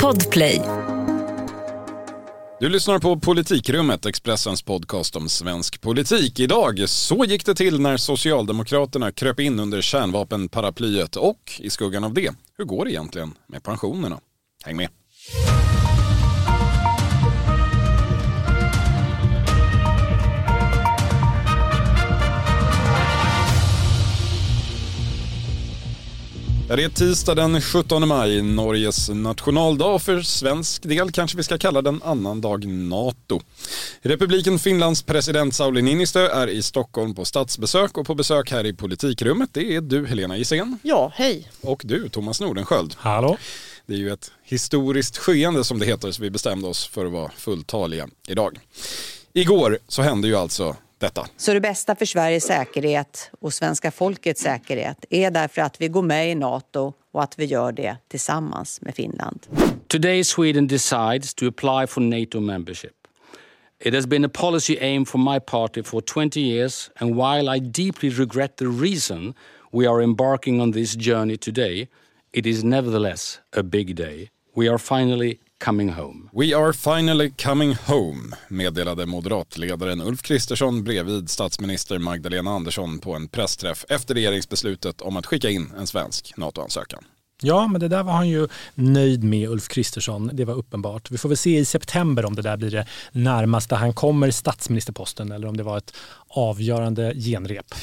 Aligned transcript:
Podplay. 0.00 0.62
Du 2.60 2.68
lyssnar 2.68 2.98
på 2.98 3.20
Politikrummet, 3.20 4.06
Expressens 4.06 4.62
podcast 4.62 5.16
om 5.16 5.28
svensk 5.28 5.80
politik. 5.80 6.40
Idag, 6.40 6.88
så 6.88 7.24
gick 7.24 7.46
det 7.46 7.54
till 7.54 7.80
när 7.80 7.96
Socialdemokraterna 7.96 9.12
kröp 9.12 9.40
in 9.40 9.60
under 9.60 9.80
kärnvapenparaplyet 9.80 11.16
och 11.16 11.52
i 11.58 11.70
skuggan 11.70 12.04
av 12.04 12.14
det, 12.14 12.30
hur 12.58 12.64
går 12.64 12.84
det 12.84 12.90
egentligen 12.90 13.34
med 13.46 13.62
pensionerna? 13.62 14.20
Häng 14.64 14.76
med! 14.76 14.88
Det 26.76 26.84
är 26.84 26.88
tisdag 26.88 27.34
den 27.34 27.60
17 27.60 28.08
maj, 28.08 28.42
Norges 28.42 29.08
nationaldag. 29.08 29.98
För 29.98 30.22
svensk 30.22 30.82
del 30.82 31.12
kanske 31.12 31.36
vi 31.36 31.42
ska 31.42 31.58
kalla 31.58 31.82
den 31.82 32.02
annandag 32.02 32.66
NATO. 32.66 33.40
Republiken 34.02 34.58
Finlands 34.58 35.02
president 35.02 35.54
Sauli 35.54 35.82
Niinistö 35.82 36.26
är 36.28 36.48
i 36.48 36.62
Stockholm 36.62 37.14
på 37.14 37.24
statsbesök 37.24 37.98
och 37.98 38.06
på 38.06 38.14
besök 38.14 38.50
här 38.50 38.66
i 38.66 38.72
politikrummet 38.72 39.50
det 39.52 39.76
är 39.76 39.80
du 39.80 40.06
Helena 40.06 40.36
Gissén. 40.36 40.78
Ja, 40.82 41.12
hej. 41.14 41.50
Och 41.60 41.82
du 41.84 42.08
Thomas 42.08 42.40
Nordenskjöld. 42.40 42.94
Hallå. 42.98 43.36
Det 43.86 43.94
är 43.94 43.98
ju 43.98 44.12
ett 44.12 44.32
historiskt 44.44 45.18
skeende 45.18 45.64
som 45.64 45.78
det 45.78 45.86
heter 45.86 46.12
så 46.12 46.22
vi 46.22 46.30
bestämde 46.30 46.68
oss 46.68 46.86
för 46.86 47.06
att 47.06 47.12
vara 47.12 47.30
fulltaliga 47.36 48.08
idag. 48.28 48.58
Igår 49.32 49.78
så 49.88 50.02
hände 50.02 50.28
ju 50.28 50.36
alltså 50.36 50.76
detta. 51.00 51.26
Så 51.36 51.54
det 51.54 51.60
bästa 51.60 51.94
för 51.94 52.04
Sveriges 52.04 52.44
säkerhet 52.44 53.30
och 53.40 53.52
svenska 53.52 53.90
folkets 53.90 54.42
säkerhet 54.42 55.04
är 55.10 55.30
därför 55.30 55.62
att 55.62 55.80
vi 55.80 55.88
går 55.88 56.02
med 56.02 56.30
i 56.30 56.34
Nato 56.34 56.92
och 57.12 57.22
att 57.22 57.38
vi 57.38 57.44
gör 57.44 57.72
det 57.72 57.96
tillsammans 58.08 58.80
med 58.80 58.94
Finland. 58.94 59.46
Today 59.88 60.24
Sweden 60.24 60.66
decides 60.66 61.34
to 61.34 61.46
apply 61.48 61.86
for 61.86 62.00
NATO 62.00 62.40
membership. 62.40 62.92
It 63.84 63.94
has 63.94 64.06
been 64.06 64.24
a 64.24 64.28
policy 64.28 64.78
aim 64.80 65.06
for 65.06 65.18
my 65.18 65.40
party 65.40 65.82
for 65.82 66.00
20 66.00 66.40
years 66.40 66.90
and 67.00 67.14
while 67.14 67.56
I 67.56 67.60
deeply 67.60 68.10
regret 68.10 68.56
the 68.56 68.64
reason 68.64 69.34
we 69.72 69.88
are 69.88 70.02
embarking 70.02 70.60
on 70.60 70.72
this 70.72 70.96
journey 70.96 71.36
today, 71.36 71.88
it 72.32 72.46
is 72.46 72.62
nevertheless 72.62 73.40
a 73.56 73.62
big 73.62 73.96
day. 73.96 74.30
We 74.54 74.68
are 74.68 74.78
finally 74.78 75.38
coming 75.64 75.90
home. 75.90 76.30
We 76.32 76.56
are 76.56 76.72
finally 76.72 77.30
coming 77.30 77.74
home, 77.86 78.36
meddelade 78.48 79.06
moderatledaren 79.06 80.00
Ulf 80.00 80.22
Kristersson 80.22 80.84
bredvid 80.84 81.30
statsminister 81.30 81.98
Magdalena 81.98 82.50
Andersson 82.50 82.98
på 82.98 83.14
en 83.14 83.28
pressträff 83.28 83.84
efter 83.88 84.14
regeringsbeslutet 84.14 85.00
om 85.00 85.16
att 85.16 85.26
skicka 85.26 85.50
in 85.50 85.72
en 85.78 85.86
svensk 85.86 86.36
NATO-ansökan. 86.36 87.04
Ja, 87.42 87.66
men 87.66 87.80
det 87.80 87.88
där 87.88 88.02
var 88.02 88.12
han 88.12 88.28
ju 88.28 88.48
nöjd 88.74 89.24
med, 89.24 89.48
Ulf 89.48 89.68
Kristersson. 89.68 90.30
Det 90.32 90.44
var 90.44 90.54
uppenbart. 90.54 91.10
Vi 91.10 91.18
får 91.18 91.28
väl 91.28 91.38
se 91.38 91.58
i 91.58 91.64
september 91.64 92.24
om 92.24 92.34
det 92.34 92.42
där 92.42 92.56
blir 92.56 92.70
det 92.70 92.86
närmaste 93.12 93.74
han 93.74 93.92
kommer 93.92 94.30
statsministerposten 94.30 95.32
eller 95.32 95.48
om 95.48 95.56
det 95.56 95.62
var 95.62 95.78
ett 95.78 95.94
avgörande 96.28 97.14
genrep. 97.14 97.74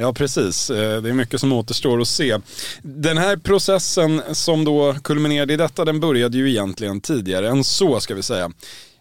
Ja, 0.00 0.12
precis. 0.12 0.70
Eh, 0.70 1.02
det 1.02 1.08
är 1.08 1.14
mycket 1.14 1.40
som 1.40 1.52
återstår 1.52 2.00
att 2.00 2.08
se. 2.08 2.38
Den 2.82 3.18
här 3.18 3.36
processen 3.36 4.22
som 4.32 4.64
då 4.64 4.94
kulminerade 5.04 5.52
i 5.52 5.56
detta, 5.56 5.84
den 5.84 6.00
började 6.00 6.38
ju 6.38 6.50
egentligen 6.50 7.00
tidigare 7.00 7.48
än 7.48 7.64
så 7.64 8.00
ska 8.00 8.14
vi 8.14 8.22
säga 8.22 8.50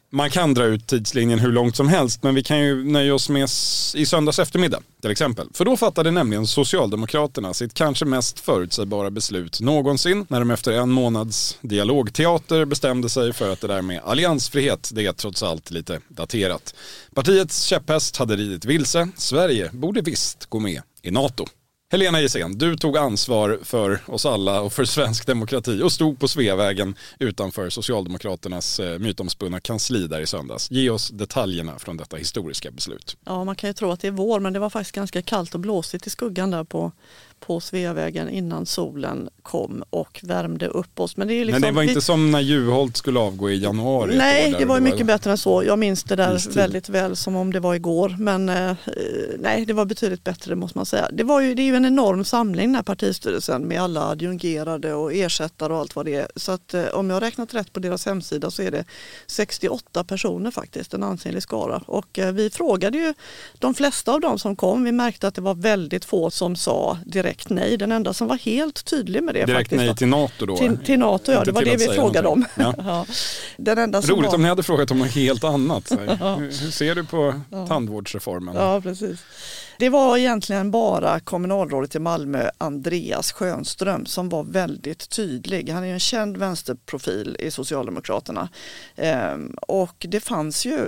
man 0.09 0.29
kan 0.29 0.53
dra 0.53 0.63
ut 0.63 0.87
tidslinjen 0.87 1.39
hur 1.39 1.51
långt 1.51 1.75
som 1.75 1.87
helst 1.87 2.23
men 2.23 2.35
vi 2.35 2.43
kan 2.43 2.59
ju 2.59 2.83
nöja 2.83 3.15
oss 3.15 3.29
med 3.29 3.49
i 3.95 4.05
söndags 4.05 4.39
eftermiddag 4.39 4.81
till 5.01 5.11
exempel. 5.11 5.47
För 5.53 5.65
då 5.65 5.77
fattade 5.77 6.11
nämligen 6.11 6.47
Socialdemokraterna 6.47 7.53
sitt 7.53 7.73
kanske 7.73 8.05
mest 8.05 8.39
förutsägbara 8.39 9.09
beslut 9.09 9.61
någonsin 9.61 10.25
när 10.29 10.39
de 10.39 10.51
efter 10.51 10.71
en 10.71 10.89
månads 10.89 11.57
dialogteater 11.61 12.65
bestämde 12.65 13.09
sig 13.09 13.33
för 13.33 13.53
att 13.53 13.61
det 13.61 13.67
där 13.67 13.81
med 13.81 14.01
alliansfrihet 14.03 14.89
det 14.93 15.05
är 15.05 15.13
trots 15.13 15.43
allt 15.43 15.71
lite 15.71 15.99
daterat. 16.07 16.75
Partiets 17.13 17.63
käpphäst 17.63 18.17
hade 18.17 18.35
ridit 18.35 18.65
vilse, 18.65 19.09
Sverige 19.17 19.69
borde 19.73 20.01
visst 20.01 20.45
gå 20.45 20.59
med 20.59 20.81
i 21.07 21.11
NATO. 21.11 21.45
Helena 21.91 22.21
Gissén, 22.21 22.57
du 22.57 22.75
tog 22.75 22.97
ansvar 22.97 23.59
för 23.63 23.99
oss 24.05 24.25
alla 24.25 24.61
och 24.61 24.73
för 24.73 24.85
svensk 24.85 25.27
demokrati 25.27 25.81
och 25.81 25.91
stod 25.91 26.19
på 26.19 26.27
Sveavägen 26.27 26.95
utanför 27.19 27.69
Socialdemokraternas 27.69 28.79
eh, 28.79 28.99
mytomspunna 28.99 29.59
kansli 29.59 30.07
där 30.07 30.21
i 30.21 30.27
söndags. 30.27 30.71
Ge 30.71 30.89
oss 30.89 31.09
detaljerna 31.09 31.79
från 31.79 31.97
detta 31.97 32.17
historiska 32.17 32.71
beslut. 32.71 33.17
Ja, 33.25 33.43
man 33.43 33.55
kan 33.55 33.69
ju 33.69 33.73
tro 33.73 33.91
att 33.91 33.99
det 33.99 34.07
är 34.07 34.11
vår 34.11 34.39
men 34.39 34.53
det 34.53 34.59
var 34.59 34.69
faktiskt 34.69 34.95
ganska 34.95 35.21
kallt 35.21 35.53
och 35.53 35.59
blåsigt 35.59 36.07
i 36.07 36.09
skuggan 36.09 36.51
där 36.51 36.63
på, 36.63 36.91
på 37.39 37.59
Sveavägen 37.59 38.29
innan 38.29 38.65
solen 38.65 39.29
kom 39.41 39.83
och 39.89 40.19
värmde 40.23 40.67
upp 40.67 40.99
oss. 40.99 41.17
Men 41.17 41.27
det, 41.27 41.33
är 41.33 41.45
liksom, 41.45 41.61
men 41.61 41.73
det 41.73 41.75
var 41.75 41.83
inte 41.83 41.95
vi... 41.95 42.01
som 42.01 42.31
när 42.31 42.39
Juholt 42.39 42.97
skulle 42.97 43.19
avgå 43.19 43.49
i 43.49 43.57
januari? 43.57 44.17
Nej, 44.17 44.55
det 44.59 44.65
var 44.65 44.79
mycket 44.79 45.05
bättre 45.05 45.31
än 45.31 45.37
så. 45.37 45.63
Jag 45.63 45.79
minns 45.79 46.03
det 46.03 46.15
där 46.15 46.35
Istid. 46.35 46.53
väldigt 46.53 46.89
väl 46.89 47.15
som 47.15 47.35
om 47.35 47.53
det 47.53 47.59
var 47.59 47.75
igår. 47.75 48.15
Men 48.19 48.49
eh, 48.49 48.75
nej, 49.39 49.65
det 49.65 49.73
var 49.73 49.85
betydligt 49.85 50.23
bättre 50.23 50.55
måste 50.55 50.77
man 50.77 50.85
säga. 50.85 51.09
Det, 51.13 51.23
var 51.23 51.41
ju, 51.41 51.55
det 51.55 51.61
är 51.61 51.65
ju 51.65 51.75
en 51.75 51.85
enorm 51.85 52.23
samling 52.23 52.67
den 52.67 52.75
här 52.75 52.83
partistyrelsen 52.83 53.67
med 53.67 53.81
alla 53.81 54.09
adjungerade 54.09 54.93
och 54.93 55.13
ersättare 55.13 55.73
och 55.73 55.79
allt 55.79 55.95
vad 55.95 56.05
det 56.05 56.15
är. 56.15 56.27
Så 56.35 56.51
att 56.51 56.73
eh, 56.73 56.85
om 56.85 57.09
jag 57.09 57.21
räknat 57.21 57.53
rätt 57.53 57.73
på 57.73 57.79
deras 57.79 58.05
hemsida 58.05 58.51
så 58.51 58.61
är 58.61 58.71
det 58.71 58.85
68 59.27 60.03
personer 60.03 60.51
faktiskt, 60.51 60.93
en 60.93 61.03
ansenlig 61.03 61.43
skara. 61.43 61.83
Och 61.87 62.19
eh, 62.19 62.31
vi 62.31 62.49
frågade 62.49 62.97
ju 62.97 63.13
de 63.59 63.73
flesta 63.73 64.13
av 64.13 64.21
dem 64.21 64.39
som 64.39 64.55
kom. 64.55 64.83
Vi 64.83 64.91
märkte 64.91 65.27
att 65.27 65.35
det 65.35 65.41
var 65.41 65.55
väldigt 65.55 66.05
få 66.05 66.31
som 66.31 66.55
sa 66.55 66.97
direkt 67.05 67.26
nej. 67.49 67.77
Den 67.77 67.91
enda 67.91 68.13
som 68.13 68.27
var 68.27 68.37
helt 68.37 68.85
tydlig 68.85 69.23
med 69.23 69.35
det 69.35 69.45
direkt 69.45 69.69
faktiskt. 69.69 69.81
nej 69.81 69.95
till 69.95 70.07
NATO 70.07 70.45
då? 70.45 70.57
Till, 70.57 70.77
till 70.77 70.99
NATO 70.99 71.31
ja, 71.31 71.43
det 71.43 71.51
var 71.51 71.63
det 71.63 71.77
vi 71.77 71.87
frågade 71.87 72.27
om. 72.27 72.45
Ja. 72.55 72.73
ja. 72.77 73.05
Den 73.57 73.77
enda 73.77 74.01
Roligt 74.01 74.25
var... 74.25 74.35
om 74.35 74.41
ni 74.41 74.49
hade 74.49 74.63
frågat 74.63 74.91
om 74.91 74.99
något 74.99 75.11
helt 75.11 75.43
annat. 75.43 75.91
ja. 76.19 76.35
hur, 76.35 76.45
hur, 76.45 76.71
ser 76.71 76.95
du 76.95 77.03
på 77.03 77.41
ja. 77.51 77.67
tandvårdsreformen? 77.67 78.55
Ja, 78.55 78.81
precis. 78.81 79.19
Det 79.79 79.89
var 79.89 80.17
egentligen 80.17 80.71
bara 80.71 81.19
kommunalrådet 81.19 81.95
i 81.95 81.99
Malmö, 81.99 82.49
Andreas 82.57 83.31
Schönström, 83.31 84.05
som 84.05 84.29
var 84.29 84.43
väldigt 84.43 85.09
tydlig. 85.09 85.69
Han 85.69 85.83
är 85.83 85.93
en 85.93 85.99
känd 85.99 86.37
vänsterprofil 86.37 87.37
i 87.39 87.51
Socialdemokraterna. 87.51 88.49
Ehm, 88.95 89.55
och 89.67 90.05
det 90.09 90.19
fanns 90.19 90.65
ju 90.65 90.87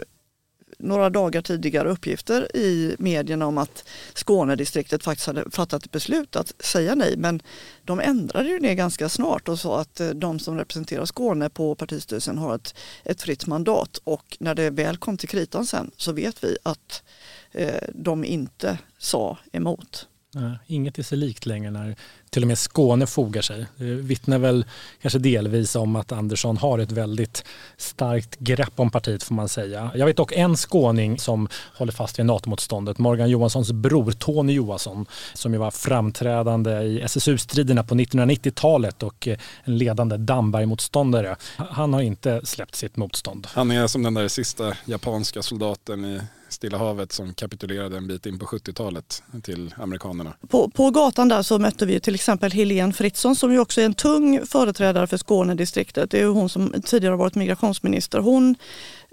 några 0.79 1.09
dagar 1.09 1.41
tidigare 1.41 1.89
uppgifter 1.89 2.55
i 2.55 2.95
medierna 2.99 3.47
om 3.47 3.57
att 3.57 3.83
Skånedistriktet 4.13 5.03
faktiskt 5.03 5.27
hade 5.27 5.51
fattat 5.51 5.85
ett 5.85 5.91
beslut 5.91 6.35
att 6.35 6.53
säga 6.59 6.95
nej. 6.95 7.17
Men 7.17 7.41
de 7.83 7.99
ändrade 7.99 8.49
ju 8.49 8.59
det 8.59 8.75
ganska 8.75 9.09
snart 9.09 9.49
och 9.49 9.59
sa 9.59 9.81
att 9.81 9.99
eh, 9.99 10.09
de 10.09 10.39
som 10.39 10.57
representerar 10.57 11.05
Skåne 11.05 11.49
på 11.49 11.75
partistyrelsen 11.75 12.37
har 12.37 12.55
ett, 12.55 12.75
ett 13.03 13.21
fritt 13.21 13.47
mandat. 13.47 14.01
Och 14.03 14.37
när 14.39 14.55
det 14.55 14.69
väl 14.69 14.97
kom 14.97 15.17
till 15.17 15.29
kritan 15.29 15.65
sen 15.65 15.91
så 15.97 16.11
vet 16.11 16.43
vi 16.43 16.57
att 16.63 17.03
eh, 17.51 17.83
de 17.93 18.25
inte 18.25 18.77
sa 18.97 19.37
emot. 19.51 20.08
Eh, 20.35 20.53
inget 20.67 20.99
är 20.99 21.03
sig 21.03 21.17
likt 21.17 21.45
längre 21.45 21.71
när 21.71 21.95
till 22.29 22.43
och 22.43 22.47
med 22.47 22.57
Skåne 22.57 23.07
fogar 23.07 23.41
sig. 23.41 23.65
Det 23.77 23.85
vittnar 23.85 24.37
väl 24.37 24.65
kanske 25.01 25.19
delvis 25.19 25.75
om 25.75 25.95
att 25.95 26.11
Andersson 26.11 26.57
har 26.57 26.79
ett 26.79 26.91
väldigt 26.91 27.43
starkt 27.77 28.39
grepp 28.39 28.73
om 28.75 28.91
partiet 28.91 29.23
får 29.23 29.35
man 29.35 29.49
säga. 29.49 29.91
Jag 29.95 30.05
vet 30.05 30.17
dock 30.17 30.31
en 30.31 30.57
skåning 30.57 31.19
som 31.19 31.47
håller 31.77 31.91
fast 31.91 32.19
vid 32.19 32.25
NATO-motståndet, 32.25 32.97
Morgan 32.97 33.29
Johanssons 33.29 33.71
bror 33.71 34.11
Tony 34.11 34.53
Johansson, 34.53 35.05
som 35.33 35.53
ju 35.53 35.59
var 35.59 35.71
framträdande 35.71 36.81
i 36.81 37.01
SSU-striderna 37.01 37.83
på 37.83 37.95
1990-talet 37.95 39.03
och 39.03 39.27
eh, 39.27 39.37
en 39.63 39.77
ledande 39.77 40.17
Damberg-motståndare. 40.17 41.35
Han 41.55 41.93
har 41.93 42.01
inte 42.01 42.41
släppt 42.43 42.75
sitt 42.75 42.97
motstånd. 42.97 43.47
Han 43.51 43.71
är 43.71 43.87
som 43.87 44.03
den 44.03 44.13
där 44.13 44.27
sista 44.27 44.73
japanska 44.85 45.41
soldaten 45.41 46.05
i 46.05 46.19
Stilla 46.49 46.77
havet 46.77 47.11
som 47.11 47.33
kapitulerade 47.33 47.97
en 47.97 48.07
bit 48.07 48.25
in 48.25 48.39
på 48.39 48.45
70-talet 48.45 49.23
till 49.43 49.73
amerikanerna. 49.77 50.33
På, 50.47 50.69
på 50.69 50.91
gatan 50.91 51.27
där 51.27 51.41
så 51.41 51.59
mötte 51.59 51.85
vi 51.85 51.99
till 51.99 52.15
exempel 52.15 52.51
Helene 52.51 52.93
Fritzon 52.93 53.35
som 53.35 53.51
ju 53.51 53.59
också 53.59 53.81
är 53.81 53.85
en 53.85 53.93
tung 53.93 54.45
företrädare 54.45 55.07
för 55.07 55.17
Skånedistriktet. 55.17 56.11
Det 56.11 56.21
är 56.21 56.25
hon 56.25 56.49
som 56.49 56.73
tidigare 56.85 57.13
har 57.13 57.17
varit 57.17 57.35
migrationsminister. 57.35 58.19
Hon 58.19 58.55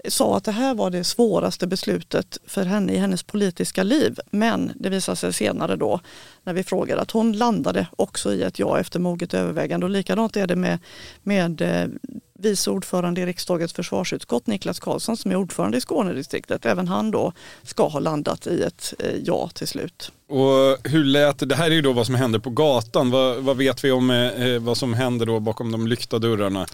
sa 0.07 0.37
att 0.37 0.43
det 0.43 0.51
här 0.51 0.75
var 0.75 0.89
det 0.89 1.03
svåraste 1.03 1.67
beslutet 1.67 2.37
för 2.45 2.65
henne 2.65 2.93
i 2.93 2.97
hennes 2.97 3.23
politiska 3.23 3.83
liv. 3.83 4.19
Men 4.31 4.71
det 4.75 4.89
visade 4.89 5.15
sig 5.15 5.33
senare 5.33 5.75
då 5.75 5.99
när 6.47 6.53
vi 6.53 6.63
frågade 6.63 7.01
att 7.01 7.11
hon 7.11 7.33
landade 7.33 7.87
också 7.95 8.33
i 8.33 8.43
ett 8.43 8.59
ja 8.59 8.79
efter 8.79 8.99
moget 8.99 9.33
övervägande. 9.33 9.85
Och 9.85 9.89
likadant 9.89 10.37
är 10.37 10.47
det 10.47 10.55
med, 10.55 10.79
med 11.23 11.61
eh, 11.61 11.87
vice 12.39 12.71
ordförande 12.71 13.21
i 13.21 13.25
riksdagens 13.25 13.73
försvarsutskott 13.73 14.47
Niklas 14.47 14.79
Karlsson 14.79 15.17
som 15.17 15.31
är 15.31 15.35
ordförande 15.35 15.77
i 15.77 15.81
Skånedistriktet. 15.81 16.65
Även 16.65 16.87
han 16.87 17.11
då 17.11 17.33
ska 17.63 17.87
ha 17.87 17.99
landat 17.99 18.47
i 18.47 18.61
ett 18.61 18.93
eh, 18.99 19.15
ja 19.23 19.49
till 19.53 19.67
slut. 19.67 20.11
Och 20.29 20.89
hur 20.91 21.03
lät 21.03 21.49
det? 21.49 21.55
Här 21.55 21.71
är 21.71 21.75
ju 21.75 21.81
då 21.81 21.93
vad 21.93 22.05
som 22.05 22.15
händer 22.15 22.39
på 22.39 22.49
gatan. 22.49 23.11
Vad, 23.11 23.37
vad 23.37 23.57
vet 23.57 23.83
vi 23.83 23.91
om 23.91 24.09
eh, 24.09 24.59
vad 24.59 24.77
som 24.77 24.93
händer 24.93 25.25
då 25.25 25.39
bakom 25.39 25.71
de 25.71 25.87
lyckta 25.87 26.19
dörrarna? 26.19 26.67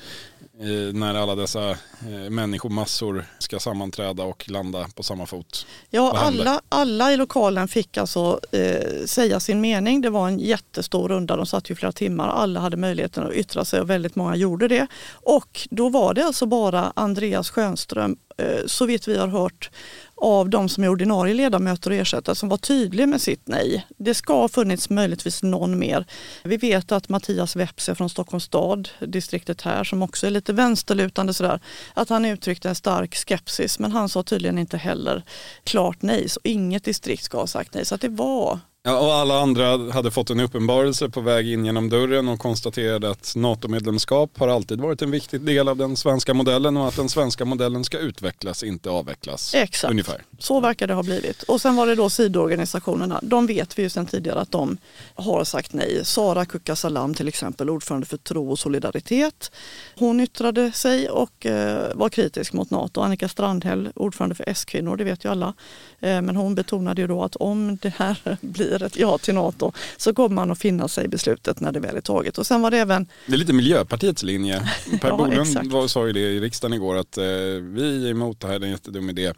Eh, 0.60 0.94
när 0.94 1.16
alla 1.16 1.36
dessa 1.36 1.70
eh, 1.70 2.30
människomassor 2.30 3.26
ska 3.40 3.60
sammanträda 3.60 4.24
och 4.24 4.50
landa 4.50 4.88
på 4.96 5.04
samma 5.04 5.26
fot. 5.26 5.66
Ja, 5.90 6.18
alla, 6.18 6.62
alla 6.70 7.14
i 7.14 7.18
lokalen 7.18 7.68
fick 7.68 7.98
alltså 7.98 8.40
eh, 8.52 9.06
säga 9.06 9.40
sin 9.40 9.62
mening. 9.64 10.02
Det 10.02 10.10
var 10.10 10.28
en 10.28 10.40
jättestor 10.40 11.10
runda, 11.10 11.36
de 11.36 11.46
satt 11.46 11.70
ju 11.70 11.76
flera 11.76 11.92
timmar. 11.92 12.28
Alla 12.28 12.60
hade 12.60 12.78
möjligheten 12.78 13.24
att 13.24 13.34
yttra 13.34 13.66
sig 13.66 13.82
och 13.82 13.90
väldigt 13.90 14.16
många 14.16 14.36
gjorde 14.36 14.68
det. 14.68 14.88
Och 15.12 15.68
då 15.72 15.90
var 15.90 16.14
det 16.14 16.26
alltså 16.26 16.46
bara 16.46 16.94
Andreas 16.96 17.50
Schönström, 17.50 18.18
eh, 18.38 18.66
så 18.66 18.86
vitt 18.86 19.08
vi 19.08 19.18
har 19.18 19.28
hört, 19.28 19.70
av 20.16 20.50
de 20.50 20.70
som 20.70 20.84
är 20.84 20.90
ordinarie 20.90 21.34
ledamöter 21.34 21.90
och 21.90 21.96
ersättare 21.96 22.36
som 22.36 22.50
var 22.50 22.58
tydlig 22.58 23.10
med 23.10 23.22
sitt 23.22 23.48
nej. 23.48 23.88
Det 23.98 24.14
ska 24.14 24.34
ha 24.34 24.48
funnits 24.48 24.90
möjligtvis 24.90 25.44
någon 25.44 25.80
mer. 25.80 26.06
Vi 26.44 26.58
vet 26.58 26.92
att 26.92 27.10
Mattias 27.10 27.56
Vepse 27.56 27.96
från 27.96 28.10
Stockholms 28.10 28.44
stad, 28.44 28.90
distriktet 29.00 29.62
här, 29.62 29.84
som 29.84 30.02
också 30.02 30.28
är 30.28 30.32
lite 30.32 30.54
vänsterlutande 30.54 31.34
sådär, 31.34 31.60
att 31.94 32.10
han 32.10 32.26
uttryckte 32.26 32.70
en 32.70 32.76
stark 32.76 33.16
skepsis 33.16 33.80
men 33.80 33.92
han 33.92 34.10
sa 34.10 34.24
tydligen 34.24 34.58
inte 34.58 34.78
heller 34.78 35.24
klart 35.64 36.02
nej. 36.02 36.30
Så 36.30 36.40
inget 36.44 36.84
distrikt 36.84 37.24
ska 37.24 37.38
ha 37.38 37.48
sagt 37.48 37.74
nej. 37.74 37.86
Så 37.86 37.96
att 37.96 38.02
det 38.02 38.10
var 38.10 38.60
Ja, 38.86 39.00
och 39.00 39.14
alla 39.14 39.42
andra 39.42 39.92
hade 39.92 40.12
fått 40.12 40.30
en 40.30 40.40
uppenbarelse 40.40 41.10
på 41.10 41.22
väg 41.22 41.48
in 41.48 41.66
genom 41.66 41.90
dörren 41.90 42.28
och 42.28 42.40
konstaterade 42.40 43.10
att 43.10 43.34
NATO-medlemskap 43.36 44.38
har 44.38 44.48
alltid 44.48 44.82
varit 44.82 45.02
en 45.02 45.12
viktig 45.12 45.42
del 45.42 45.68
av 45.68 45.78
den 45.78 45.96
svenska 45.96 46.34
modellen 46.34 46.78
och 46.78 46.88
att 46.88 46.96
den 46.96 47.10
svenska 47.10 47.46
modellen 47.46 47.84
ska 47.84 47.98
utvecklas, 47.98 48.64
inte 48.64 48.90
avvecklas. 48.90 49.56
Exakt, 49.56 49.92
ungefär. 49.92 50.22
så 50.40 50.60
verkar 50.60 50.88
det 50.88 50.94
ha 50.94 51.04
blivit. 51.04 51.44
Och 51.44 51.62
sen 51.62 51.76
var 51.76 51.88
det 51.88 51.96
då 51.96 52.10
sidoorganisationerna. 52.10 53.20
De 53.24 53.48
vet 53.48 53.80
vi 53.80 53.84
ju 53.84 53.90
sedan 53.90 54.06
tidigare 54.06 54.40
att 54.40 54.52
de 54.52 54.78
har 55.16 55.44
sagt 55.44 55.74
nej. 55.74 56.06
Sara 56.06 56.46
Kukka 56.46 56.76
Salam 56.76 57.14
till 57.14 57.28
exempel, 57.28 57.70
ordförande 57.70 58.06
för 58.06 58.18
Tro 58.18 58.52
och 58.52 58.60
solidaritet. 58.60 59.52
Hon 59.96 60.20
yttrade 60.20 60.72
sig 60.72 61.10
och 61.10 61.46
eh, 61.46 61.96
var 61.96 62.10
kritisk 62.10 62.54
mot 62.54 62.70
NATO. 62.70 63.02
Annika 63.02 63.30
Strandhäll, 63.30 63.90
ordförande 63.96 64.36
för 64.36 64.50
S-kvinnor, 64.50 64.98
det 64.98 65.04
vet 65.04 65.26
ju 65.26 65.32
alla. 65.32 65.54
Eh, 66.00 66.22
men 66.22 66.36
hon 66.36 66.56
betonade 66.56 67.02
ju 67.02 67.08
då 67.08 67.24
att 67.24 67.36
om 67.36 67.78
det 67.82 67.94
här 67.98 68.38
blir 68.42 68.73
blir 68.78 68.88
ett 68.88 68.98
ja 68.98 69.18
till 69.18 69.34
NATO 69.34 69.72
så 69.98 70.14
kommer 70.14 70.36
man 70.36 70.52
att 70.52 70.60
finna 70.60 70.88
sig 70.88 71.06
i 71.06 71.08
beslutet 71.08 71.60
när 71.60 71.72
det 71.72 71.80
väl 71.80 71.96
är 71.96 72.02
taget. 72.02 72.38
Och 72.38 72.48
sen 72.48 72.62
var 72.62 72.72
det 72.72 72.78
även... 72.78 73.08
Det 73.28 73.34
är 73.34 73.38
lite 73.38 73.54
Miljöpartiets 73.54 74.24
linje. 74.24 74.70
Per 75.02 75.10
ja, 75.10 75.18
Bolund 75.18 75.92
sa 75.92 76.08
ju 76.08 76.14
det 76.14 76.20
i 76.20 76.40
riksdagen 76.40 76.74
igår 76.74 76.96
att 76.96 77.18
eh, 77.18 77.24
vi 77.62 78.06
är 78.08 78.12
emot 78.12 78.40
det 78.40 78.48
här, 78.48 78.60
det 78.60 78.66
är 78.66 78.68
en 78.68 78.72
jättedum 78.72 79.10
idé. 79.10 79.34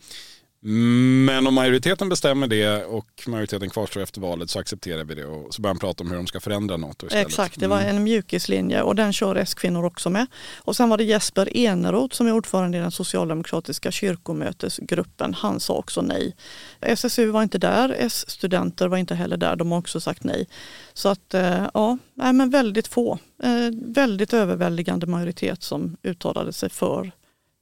Men 0.67 1.47
om 1.47 1.53
majoriteten 1.53 2.09
bestämmer 2.09 2.47
det 2.47 2.85
och 2.85 3.23
majoriteten 3.27 3.69
kvarstår 3.69 4.01
efter 4.01 4.21
valet 4.21 4.49
så 4.49 4.59
accepterar 4.59 5.03
vi 5.03 5.15
det 5.15 5.25
och 5.25 5.53
så 5.53 5.61
börjar 5.61 5.73
man 5.73 5.79
prata 5.79 6.03
om 6.03 6.09
hur 6.09 6.17
de 6.17 6.27
ska 6.27 6.39
förändra 6.39 6.77
NATO 6.77 7.05
istället. 7.05 7.27
Exakt, 7.27 7.59
det 7.59 7.67
var 7.67 7.81
mm. 7.81 7.95
en 7.95 8.03
mjukislinje 8.03 8.81
och 8.81 8.95
den 8.95 9.13
kör 9.13 9.35
S-kvinnor 9.35 9.85
också 9.85 10.09
med. 10.09 10.27
Och 10.57 10.75
sen 10.75 10.89
var 10.89 10.97
det 10.97 11.03
Jesper 11.03 11.57
Eneroth 11.57 12.15
som 12.15 12.27
är 12.27 12.31
ordförande 12.31 12.77
i 12.77 12.81
den 12.81 12.91
socialdemokratiska 12.91 13.91
kyrkomötesgruppen. 13.91 15.33
Han 15.33 15.59
sa 15.59 15.73
också 15.73 16.01
nej. 16.01 16.35
SSU 16.81 17.31
var 17.31 17.43
inte 17.43 17.57
där, 17.57 17.95
S-studenter 17.99 18.87
var 18.87 18.97
inte 18.97 19.15
heller 19.15 19.37
där. 19.37 19.55
De 19.55 19.71
har 19.71 19.79
också 19.79 19.99
sagt 19.99 20.23
nej. 20.23 20.47
Så 20.93 21.09
att 21.09 21.33
eh, 21.33 21.67
ja, 21.73 21.97
men 22.13 22.49
väldigt 22.49 22.87
få. 22.87 23.19
Eh, 23.43 23.69
väldigt 23.73 24.33
överväldigande 24.33 25.07
majoritet 25.07 25.63
som 25.63 25.97
uttalade 26.03 26.53
sig 26.53 26.69
för 26.69 27.11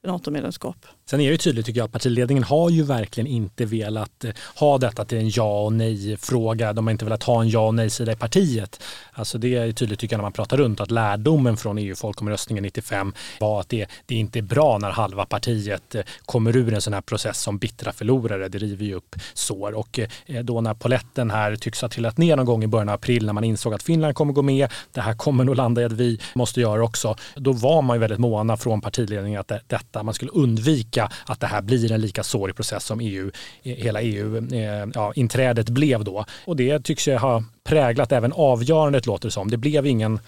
NATO-medlemskap. 0.07 0.85
Sen 1.05 1.21
är 1.21 1.31
det 1.31 1.37
tydligt 1.37 1.65
tycker 1.65 1.79
jag 1.79 1.85
att 1.85 1.91
partiledningen 1.91 2.43
har 2.43 2.69
ju 2.69 2.83
verkligen 2.83 3.27
inte 3.27 3.65
velat 3.65 4.23
eh, 4.23 4.31
ha 4.55 4.77
detta 4.77 5.05
till 5.05 5.17
en 5.17 5.29
ja 5.29 5.61
och 5.61 5.73
nej-fråga. 5.73 6.73
De 6.73 6.87
har 6.87 6.91
inte 6.91 7.05
velat 7.05 7.23
ha 7.23 7.41
en 7.41 7.49
ja 7.49 7.67
och 7.67 7.75
nej-sida 7.75 8.11
i 8.11 8.15
partiet. 8.15 8.83
Alltså 9.11 9.37
det 9.37 9.55
är 9.55 9.71
tydligt 9.71 9.99
tycker 9.99 10.13
jag 10.13 10.17
när 10.17 10.23
man 10.23 10.31
pratar 10.31 10.57
runt 10.57 10.79
att 10.79 10.91
lärdomen 10.91 11.57
från 11.57 11.77
EU-folkomröstningen 11.77 12.63
95 12.63 13.13
var 13.39 13.59
att 13.59 13.69
det, 13.69 13.87
det 14.05 14.15
inte 14.15 14.39
är 14.39 14.43
bra 14.43 14.77
när 14.77 14.91
halva 14.91 15.25
partiet 15.25 15.95
eh, 15.95 16.01
kommer 16.25 16.57
ur 16.57 16.73
en 16.73 16.81
sån 16.81 16.93
här 16.93 17.01
process 17.01 17.41
som 17.41 17.57
bittra 17.57 17.91
förlorare. 17.91 18.49
Det 18.49 18.57
river 18.57 18.85
ju 18.85 18.93
upp 18.93 19.15
sår. 19.33 19.73
Och 19.73 19.99
eh, 20.25 20.43
då 20.43 20.61
när 20.61 20.73
poletten 20.73 21.31
här 21.31 21.55
tycks 21.55 21.81
ha 21.81 21.89
trillat 21.89 22.17
ner 22.17 22.35
någon 22.35 22.45
gång 22.45 22.63
i 22.63 22.67
början 22.67 22.89
av 22.89 22.95
april 22.95 23.25
när 23.25 23.33
man 23.33 23.43
insåg 23.43 23.73
att 23.73 23.83
Finland 23.83 24.15
kommer 24.15 24.33
gå 24.33 24.41
med, 24.41 24.71
det 24.91 25.01
här 25.01 25.13
kommer 25.13 25.43
nog 25.43 25.55
landa 25.55 25.81
i 25.81 25.85
att 25.85 25.91
vi 25.91 26.19
måste 26.35 26.61
göra 26.61 26.83
också. 26.83 27.15
Då 27.35 27.51
var 27.51 27.81
man 27.81 27.95
ju 27.95 27.99
väldigt 27.99 28.19
måna 28.19 28.57
från 28.57 28.81
partiledningen 28.81 29.39
att 29.39 29.51
detta, 29.67 30.03
man 30.03 30.13
skulle 30.13 30.31
undvika 30.31 30.92
undvika 30.93 31.09
att 31.25 31.39
det 31.39 31.47
här 31.47 31.61
blir 31.61 31.91
en 31.91 32.01
lika 32.01 32.23
sårig 32.23 32.55
process 32.55 32.85
som 32.85 32.99
EU, 32.99 33.31
eh, 33.63 33.75
hela 33.75 34.01
EU-inträdet 34.01 35.69
eh, 35.69 35.71
ja, 35.71 35.73
blev 35.73 36.03
då. 36.03 36.25
Och 36.45 36.55
det 36.55 36.83
tycks 36.83 37.07
ju 37.07 37.15
ha 37.17 37.43
präglat 37.63 38.11
även 38.11 38.33
avgörandet 38.33 39.05
låter 39.05 39.27
det 39.27 39.31
som. 39.31 39.49
Det 39.49 39.57
blev 39.57 39.85
ingen 39.85 40.19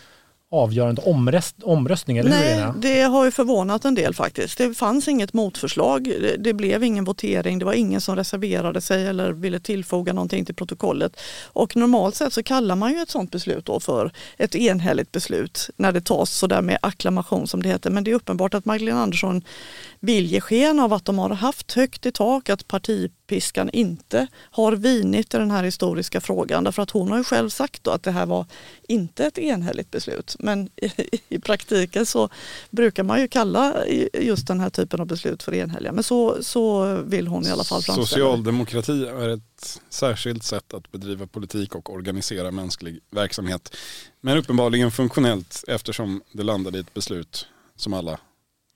avgörande 0.51 1.01
omröst, 1.01 1.55
omröstning? 1.63 2.17
Eller 2.17 2.29
Nej, 2.29 2.63
hur 2.63 2.73
det 2.81 3.01
har 3.01 3.25
ju 3.25 3.31
förvånat 3.31 3.85
en 3.85 3.95
del 3.95 4.13
faktiskt. 4.13 4.57
Det 4.57 4.73
fanns 4.73 5.07
inget 5.07 5.33
motförslag, 5.33 6.13
det, 6.39 6.53
blev 6.53 6.83
ingen 6.83 7.03
votering, 7.03 7.59
det 7.59 7.65
var 7.65 7.73
ingen 7.73 8.01
som 8.01 8.15
reserverade 8.15 8.81
sig 8.81 9.07
eller 9.07 9.31
ville 9.31 9.59
tillfoga 9.59 10.13
någonting 10.13 10.45
till 10.45 10.55
protokollet. 10.55 11.19
Och 11.43 11.75
normalt 11.75 12.15
sett 12.15 12.33
så 12.33 12.43
kallar 12.43 12.75
man 12.75 12.93
ju 12.93 13.01
ett 13.01 13.09
sådant 13.09 13.31
beslut 13.31 13.65
då 13.65 13.79
för 13.79 14.11
ett 14.37 14.55
enhälligt 14.55 15.11
beslut 15.11 15.69
när 15.77 15.91
det 15.91 16.01
tas 16.01 16.31
sådär 16.31 16.61
med 16.61 16.77
akklamation 16.81 17.47
som 17.47 17.63
det 17.63 17.69
heter. 17.69 17.89
Men 17.89 18.03
det 18.03 18.11
är 18.11 18.15
uppenbart 18.15 18.53
att 18.53 18.65
Magdalena 18.65 19.01
Andersson 19.01 19.41
vill 19.99 20.25
ge 20.25 20.41
sken 20.41 20.79
av 20.79 20.93
att 20.93 21.05
de 21.05 21.19
har 21.19 21.29
haft 21.29 21.71
högt 21.71 22.05
i 22.05 22.11
tak, 22.11 22.49
att 22.49 22.67
partipiskan 23.25 23.69
inte 23.69 24.27
har 24.51 24.71
vinit 24.71 25.33
i 25.33 25.37
den 25.37 25.51
här 25.51 25.63
historiska 25.63 26.21
frågan. 26.21 26.63
Därför 26.63 26.81
att 26.83 26.91
hon 26.91 27.09
har 27.11 27.17
ju 27.17 27.23
själv 27.23 27.49
sagt 27.49 27.87
att 27.87 28.03
det 28.03 28.11
här 28.11 28.25
var 28.25 28.45
inte 28.87 29.25
ett 29.25 29.37
enhälligt 29.37 29.91
beslut. 29.91 30.35
Men 30.39 30.69
i, 30.75 30.91
i, 31.29 31.39
praktiken 31.39 32.05
så 32.05 32.29
brukar 32.69 33.03
man 33.03 33.21
ju 33.21 33.27
kalla 33.27 33.85
just 34.13 34.47
den 34.47 34.59
här 34.59 34.69
typen 34.69 35.01
av 35.01 35.07
beslut 35.07 35.43
för 35.43 35.53
enhälliga. 35.53 35.91
Men 35.91 36.03
så, 36.03 36.43
så 36.43 36.95
vill 36.95 37.27
hon 37.27 37.45
i 37.45 37.51
alla 37.51 37.63
fall 37.63 37.81
framställa 37.81 38.07
Socialdemokrati 38.07 39.05
är 39.05 39.29
ett 39.29 39.81
särskilt 39.89 40.43
sätt 40.43 40.73
att 40.73 40.91
bedriva 40.91 41.27
politik 41.27 41.75
och 41.75 41.93
organisera 41.93 42.51
mänsklig 42.51 42.99
verksamhet. 43.11 43.75
Men 44.21 44.37
uppenbarligen 44.37 44.91
funktionellt 44.91 45.63
eftersom 45.67 46.21
det 46.31 46.43
landade 46.43 46.77
i 46.77 46.81
ett 46.81 46.93
beslut 46.93 47.47
som 47.75 47.93
alla 47.93 48.19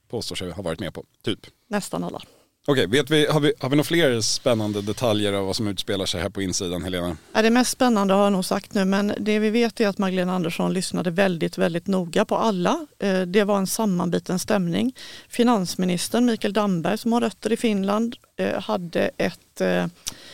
påstår 0.09 0.35
sig 0.35 0.51
ha 0.51 0.63
varit 0.63 0.79
med 0.79 0.93
på, 0.93 1.03
typ. 1.23 1.39
Nästan 1.67 2.03
alla. 2.03 2.21
Okej, 2.69 2.87
vet 2.87 3.09
vi, 3.09 3.25
har, 3.25 3.39
vi, 3.39 3.53
har 3.59 3.69
vi 3.69 3.75
några 3.75 3.83
fler 3.83 4.21
spännande 4.21 4.81
detaljer 4.81 5.33
av 5.33 5.45
vad 5.45 5.55
som 5.55 5.67
utspelar 5.67 6.05
sig 6.05 6.21
här 6.21 6.29
på 6.29 6.41
insidan, 6.41 6.83
Helena? 6.83 7.17
Ja, 7.33 7.41
det 7.41 7.49
mest 7.49 7.71
spännande 7.71 8.13
har 8.13 8.23
jag 8.23 8.33
nog 8.33 8.45
sagt 8.45 8.73
nu, 8.73 8.85
men 8.85 9.13
det 9.19 9.39
vi 9.39 9.49
vet 9.49 9.79
är 9.79 9.87
att 9.87 9.97
Magdalena 9.97 10.35
Andersson 10.35 10.73
lyssnade 10.73 11.11
väldigt, 11.11 11.57
väldigt 11.57 11.87
noga 11.87 12.25
på 12.25 12.37
alla. 12.37 12.87
Eh, 12.99 13.21
det 13.21 13.43
var 13.43 13.57
en 13.57 13.67
sammanbiten 13.67 14.39
stämning. 14.39 14.95
Finansministern 15.29 16.25
Mikael 16.25 16.53
Damberg 16.53 16.97
som 16.97 17.13
har 17.13 17.21
rötter 17.21 17.51
i 17.51 17.57
Finland 17.57 18.15
hade 18.43 19.11
ett 19.17 19.61
eh, 19.61 19.85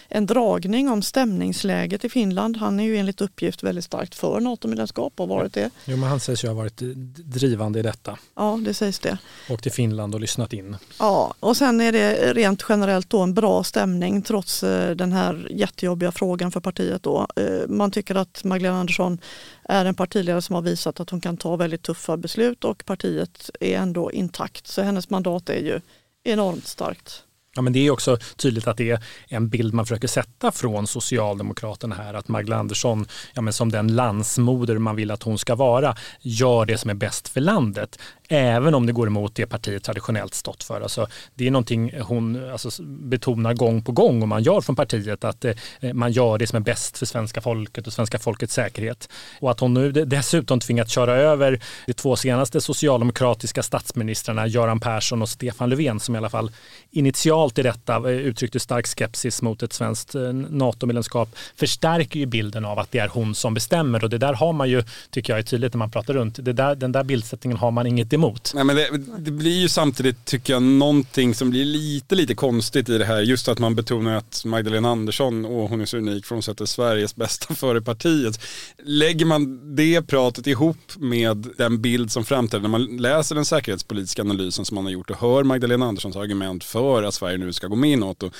en 0.10 0.26
dragning 0.26 0.90
om 0.90 1.02
stämningsläget 1.02 2.06
i 2.06 2.10
Finland. 2.10 2.58
Han 2.58 2.80
är 2.80 2.84
ju 2.84 2.98
enligt 2.98 3.22
uppgift 3.22 3.64
väldigt 3.64 3.86
starkt 3.86 4.16
för 4.16 4.40
NATO-medlemskap 4.40 5.14
och 5.20 5.28
varit 5.28 5.54
det. 5.54 5.70
Jo, 5.86 5.98
men 5.98 6.10
han 6.10 6.20
sägs 6.20 6.44
ju 6.44 6.48
ha 6.48 6.56
varit 6.56 6.78
drivande 7.18 7.80
i 7.80 7.82
detta. 7.82 8.18
Ja, 8.36 8.60
det 8.62 8.74
sägs 8.74 9.00
det. 9.00 9.18
Och 9.50 9.64
till 9.64 9.72
Finland 9.72 10.16
och 10.16 10.22
lyssnat 10.22 10.54
in. 10.54 10.78
Ja, 11.00 11.34
och 11.40 11.58
sen 11.58 11.82
är 11.82 11.92
det 11.92 12.34
rent 12.34 12.66
generellt 12.70 13.10
då 13.10 13.20
en 13.20 13.34
bra 13.34 13.64
stämning 13.64 14.22
trots 14.22 14.64
eh, 14.64 14.96
den 14.96 15.12
här 15.12 15.48
jättejobbiga 15.52 16.12
frågan 16.12 16.52
för 16.52 16.60
partiet. 16.60 17.04
Då. 17.04 17.28
Eh, 17.36 17.68
man 17.68 17.92
tycker 17.92 18.16
att 18.16 18.44
Magdalena 18.44 18.80
Andersson 18.80 19.18
är 19.64 19.86
en 19.86 19.96
partiledare 19.96 20.42
som 20.42 20.56
har 20.56 20.62
visat 20.62 21.00
att 21.00 21.10
hon 21.10 21.22
kan 21.22 21.38
ta 21.38 21.56
väldigt 21.56 21.82
tuffa 21.82 22.18
beslut 22.18 22.64
och 22.64 22.86
partiet 22.86 23.50
är 23.60 23.78
ändå 23.78 24.12
intakt. 24.12 24.68
Så 24.68 24.82
hennes 24.82 25.10
mandat 25.10 25.50
är 25.50 25.60
ju 25.60 25.82
enormt 26.24 26.68
starkt. 26.68 27.25
Ja, 27.56 27.62
men 27.62 27.74
det 27.74 27.80
är 27.80 27.92
också 27.92 28.18
tydligt 28.36 28.68
att 28.68 28.78
det 28.78 28.92
är 28.92 29.00
en 29.28 29.50
bild 29.50 29.74
man 29.74 29.86
försöker 29.86 30.08
sätta 30.08 30.52
från 30.52 30.88
Socialdemokraterna 30.88 31.96
här. 31.96 32.14
Att 32.14 32.28
Magdalena 32.28 32.60
Andersson, 32.60 33.06
ja, 33.34 33.42
men 33.42 33.54
som 33.54 33.72
den 33.72 33.96
landsmoder 33.96 34.78
man 34.78 34.96
vill 34.96 35.12
att 35.12 35.24
hon 35.24 35.38
ska 35.38 35.56
vara, 35.56 35.96
gör 36.22 36.66
det 36.66 36.78
som 36.78 36.90
är 36.90 36.94
bäst 36.94 37.28
för 37.28 37.42
landet. 37.42 38.00
Även 38.30 38.76
om 38.76 38.86
det 38.86 38.94
går 38.94 39.08
emot 39.08 39.36
det 39.36 39.46
partiet 39.46 39.84
traditionellt 39.84 40.34
stått 40.34 40.64
för. 40.64 40.82
Alltså, 40.82 41.08
det 41.36 41.48
är 41.48 41.52
någonting 41.52 42.02
hon 42.02 42.52
alltså, 42.52 42.84
betonar 42.84 43.54
gång 43.54 43.82
på 43.82 43.92
gång 43.92 44.22
och 44.22 44.28
man 44.28 44.44
gör 44.44 44.62
från 44.62 44.76
partiet. 44.76 45.24
Att 45.24 45.46
eh, 45.46 45.54
man 45.94 46.12
gör 46.12 46.38
det 46.38 46.48
som 46.48 46.58
är 46.58 46.62
bäst 46.62 46.98
för 46.98 47.06
svenska 47.06 47.42
folket 47.42 47.88
och 47.88 47.94
svenska 47.94 48.20
folkets 48.20 48.54
säkerhet. 48.54 49.10
Och 49.40 49.52
att 49.52 49.60
hon 49.60 49.74
nu 49.74 49.92
dessutom 49.92 50.60
tvingat 50.60 50.90
köra 50.90 51.16
över 51.16 51.60
de 51.86 51.94
två 51.94 52.16
senaste 52.16 52.62
socialdemokratiska 52.62 53.64
statsministrarna 53.64 54.48
Göran 54.48 54.80
Persson 54.80 55.22
och 55.22 55.30
Stefan 55.30 55.70
Löfven 55.70 56.00
som 56.00 56.16
i 56.16 56.18
alla 56.18 56.30
fall 56.30 56.52
initialt 56.92 57.60
i 57.60 57.64
detta 57.64 57.96
eh, 57.96 58.06
uttryckte 58.06 58.60
stark 58.60 58.88
skepsis 58.88 59.42
mot 59.42 59.64
ett 59.64 59.74
svenskt 59.74 60.16
eh, 60.16 60.34
NATO-medlemskap 60.34 61.30
förstärker 61.56 62.20
ju 62.20 62.26
bilden 62.26 62.66
av 62.66 62.80
att 62.80 62.92
det 62.92 63.00
är 63.00 63.08
hon 63.08 63.36
som 63.36 63.54
bestämmer 63.54 64.04
och 64.04 64.10
det 64.10 64.18
där 64.18 64.34
har 64.34 64.54
man 64.54 64.70
ju, 64.70 64.84
tycker 65.10 65.34
jag 65.34 65.40
är 65.40 65.44
tydligt 65.44 65.74
när 65.74 65.78
man 65.78 65.92
pratar 65.92 66.14
runt, 66.14 66.46
det 66.46 66.54
där, 66.54 66.76
den 66.76 66.92
där 66.92 67.04
bildsättningen 67.04 67.58
har 67.58 67.72
man 67.72 67.88
inget 67.88 68.14
emot. 68.16 68.52
Nej, 68.56 68.64
men 68.64 68.76
det, 68.76 68.90
det 69.18 69.32
blir 69.32 69.60
ju 69.62 69.70
samtidigt, 69.70 70.26
tycker 70.26 70.54
jag, 70.54 70.64
någonting 70.64 71.36
som 71.36 71.50
blir 71.50 71.66
lite, 71.66 72.16
lite 72.16 72.36
konstigt 72.36 72.90
i 72.90 72.98
det 72.98 73.06
här. 73.06 73.22
Just 73.22 73.48
att 73.48 73.60
man 73.60 73.76
betonar 73.76 74.16
att 74.16 74.46
Magdalena 74.46 74.90
Andersson, 74.90 75.46
och 75.46 75.70
hon 75.70 75.82
är 75.82 75.86
så 75.86 75.98
unik 75.98 76.26
för 76.26 76.36
hon 76.36 76.44
sätter 76.44 76.66
Sveriges 76.66 77.16
bästa 77.16 77.54
före 77.56 77.82
partiet. 77.82 78.40
Lägger 78.84 79.26
man 79.26 79.76
det 79.76 80.02
pratet 80.02 80.48
ihop 80.48 80.78
med 80.98 81.48
den 81.58 81.82
bild 81.82 82.12
som 82.12 82.26
framträder 82.26 82.62
när 82.62 82.70
man 82.70 82.86
läser 82.86 83.36
den 83.36 83.46
säkerhetspolitiska 83.46 84.22
analysen 84.22 84.66
som 84.66 84.76
man 84.76 84.84
har 84.84 84.92
gjort 84.92 85.10
och 85.10 85.18
hör 85.20 85.44
Magdalena 85.44 85.86
Anderssons 85.86 86.16
argument 86.16 86.64
för 86.64 87.04
att 87.04 87.14
Sverige 87.14 87.38
nu 87.38 87.54
ska 87.54 87.68
gå 87.68 87.76
med 87.76 87.92
i 87.92 87.96
NATO. 87.96 88.32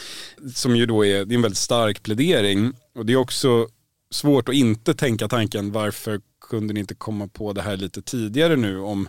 Som 0.56 0.76
ju 0.76 0.86
då 0.86 1.06
är, 1.06 1.26
det 1.26 1.34
är 1.34 1.36
en 1.36 1.42
väldigt 1.42 1.58
stark 1.58 2.04
plädering. 2.04 2.74
Och 2.96 3.06
det 3.06 3.14
är 3.14 3.18
också 3.18 3.68
svårt 4.16 4.50
att 4.50 4.56
inte 4.56 4.94
tänka 4.94 5.28
tanken 5.28 5.72
varför 5.72 6.22
kunde 6.50 6.74
ni 6.74 6.80
inte 6.80 6.96
komma 6.96 7.28
på 7.28 7.54
det 7.54 7.62
här 7.62 7.78
lite 7.78 8.02
tidigare 8.02 8.56
nu 8.56 8.80
om 8.80 9.08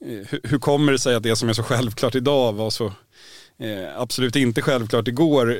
eh, 0.00 0.08
hur, 0.08 0.40
hur 0.44 0.58
kommer 0.58 0.92
det 0.92 0.98
sig 0.98 1.14
att 1.14 1.22
det 1.22 1.36
som 1.36 1.48
är 1.48 1.52
så 1.52 1.62
självklart 1.62 2.14
idag 2.14 2.52
var 2.52 2.70
så 2.70 2.92
Eh, 3.58 4.00
absolut 4.00 4.36
inte 4.36 4.62
självklart. 4.62 5.08
Igår 5.08 5.50
eh, 5.50 5.56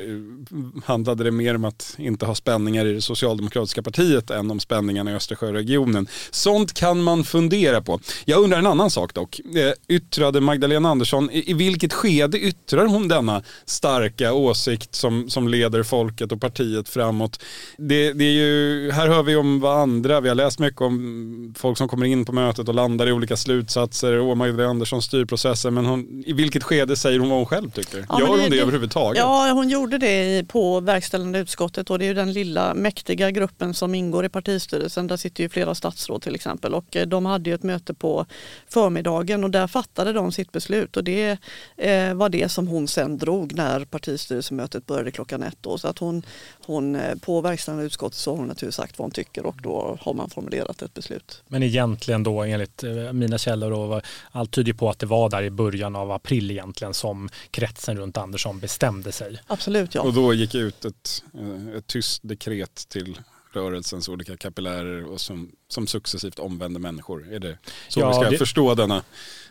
handlade 0.85 1.23
det 1.23 1.31
mer 1.31 1.55
om 1.55 1.65
att 1.65 1.95
inte 1.97 2.25
ha 2.25 2.35
spänningar 2.35 2.85
i 2.85 2.93
det 2.93 3.01
socialdemokratiska 3.01 3.83
partiet 3.83 4.29
än 4.29 4.51
om 4.51 4.59
spänningarna 4.59 5.11
i 5.11 5.15
Östersjöregionen. 5.15 6.07
Sånt 6.31 6.73
kan 6.73 7.03
man 7.03 7.23
fundera 7.23 7.81
på. 7.81 7.99
Jag 8.25 8.43
undrar 8.43 8.59
en 8.59 8.67
annan 8.67 8.91
sak 8.91 9.13
dock. 9.13 9.39
Eh, 9.39 9.95
yttrade 9.95 10.41
Magdalena 10.41 10.89
Andersson, 10.89 11.31
i, 11.31 11.51
i 11.51 11.53
vilket 11.53 11.93
skede 11.93 12.39
yttrar 12.39 12.85
hon 12.85 13.07
denna 13.07 13.43
starka 13.65 14.33
åsikt 14.33 14.95
som, 14.95 15.29
som 15.29 15.47
leder 15.47 15.83
folket 15.83 16.31
och 16.31 16.41
partiet 16.41 16.89
framåt? 16.89 17.43
Det, 17.77 18.13
det 18.13 18.25
är 18.25 18.33
ju, 18.33 18.91
här 18.91 19.07
hör 19.07 19.23
vi 19.23 19.35
om 19.35 19.59
vad 19.59 19.77
andra, 19.77 20.21
vi 20.21 20.29
har 20.29 20.35
läst 20.35 20.59
mycket 20.59 20.81
om 20.81 21.53
folk 21.57 21.77
som 21.77 21.87
kommer 21.87 22.05
in 22.05 22.25
på 22.25 22.31
mötet 22.31 22.69
och 22.69 22.75
landar 22.75 23.07
i 23.07 23.11
olika 23.11 23.37
slutsatser 23.37 24.17
och 24.17 24.37
Magdalena 24.37 24.69
Andersson 24.69 25.01
styr 25.01 25.25
processen, 25.25 25.73
men 25.73 25.85
hon, 25.85 26.23
i 26.25 26.33
vilket 26.33 26.63
skede 26.63 26.95
säger 26.95 27.19
hon 27.19 27.29
vad 27.29 27.37
hon 27.37 27.45
själv 27.45 27.69
tycker? 27.71 27.86
Tycker. 27.91 28.05
Ja, 28.09 28.19
Gör 28.19 28.27
hon 28.27 28.39
det, 28.39 28.49
det 28.49 28.61
överhuvudtaget? 28.61 29.17
Ja, 29.19 29.51
hon 29.53 29.69
gjorde 29.69 29.97
det 29.97 30.47
på 30.47 30.79
verkställande 30.79 31.39
utskottet 31.39 31.89
och 31.89 31.99
det 31.99 32.05
är 32.05 32.07
ju 32.07 32.13
den 32.13 32.33
lilla 32.33 32.73
mäktiga 32.73 33.31
gruppen 33.31 33.73
som 33.73 33.95
ingår 33.95 34.25
i 34.25 34.29
partistyrelsen. 34.29 35.07
Där 35.07 35.17
sitter 35.17 35.43
ju 35.43 35.49
flera 35.49 35.75
statsråd 35.75 36.21
till 36.21 36.35
exempel 36.35 36.73
och 36.73 36.95
eh, 36.95 37.07
de 37.07 37.25
hade 37.25 37.49
ju 37.49 37.53
ett 37.55 37.63
möte 37.63 37.93
på 37.93 38.25
förmiddagen 38.69 39.43
och 39.43 39.51
där 39.51 39.67
fattade 39.67 40.13
de 40.13 40.31
sitt 40.31 40.51
beslut 40.51 40.97
och 40.97 41.03
det 41.03 41.37
eh, 41.77 42.13
var 42.13 42.29
det 42.29 42.49
som 42.49 42.67
hon 42.67 42.87
sen 42.87 43.17
drog 43.17 43.53
när 43.53 43.85
partistyrelsemötet 43.85 44.85
började 44.85 45.11
klockan 45.11 45.43
ett. 45.43 45.57
Då. 45.61 45.77
Så 45.77 45.87
att 45.87 45.99
hon, 45.99 46.23
hon 46.65 46.95
eh, 46.95 47.15
på 47.15 47.41
verkställande 47.41 47.85
utskottet 47.85 48.17
så 48.17 48.31
har 48.31 48.37
hon 48.37 48.47
naturligtvis 48.47 48.75
sagt 48.75 48.99
vad 48.99 49.03
hon 49.03 49.11
tycker 49.11 49.45
och 49.45 49.55
då 49.61 49.97
har 50.01 50.13
man 50.13 50.29
formulerat 50.29 50.81
ett 50.81 50.93
beslut. 50.93 51.41
Men 51.47 51.63
egentligen 51.63 52.23
då 52.23 52.43
enligt 52.43 52.83
mina 53.13 53.37
källor 53.37 53.71
och 53.71 54.01
allt 54.31 54.51
tyder 54.51 54.73
på 54.73 54.89
att 54.89 54.99
det 54.99 55.05
var 55.05 55.29
där 55.29 55.43
i 55.43 55.49
början 55.49 55.95
av 55.95 56.11
april 56.11 56.51
egentligen 56.51 56.93
som 56.93 57.29
krets 57.51 57.76
kretsen 57.77 57.97
runt 57.97 58.17
Andersson 58.17 58.59
bestämde 58.59 59.11
sig. 59.11 59.41
Absolut 59.47 59.95
ja. 59.95 60.01
Och 60.01 60.13
då 60.13 60.33
gick 60.33 60.55
ut 60.55 60.85
ett, 60.85 61.23
eh, 61.33 61.77
ett 61.77 61.87
tyst 61.87 62.21
dekret 62.23 62.75
till 62.89 63.19
rörelsens 63.53 64.09
olika 64.09 64.37
kapillärer 64.37 65.05
och 65.05 65.21
som, 65.21 65.51
som 65.67 65.87
successivt 65.87 66.39
omvände 66.39 66.79
människor. 66.79 67.33
Är 67.33 67.39
det 67.39 67.57
så 67.89 67.99
ja, 67.99 68.07
vi 68.07 68.13
ska 68.13 68.29
det... 68.29 68.37
förstå 68.37 68.75
denna 68.75 69.03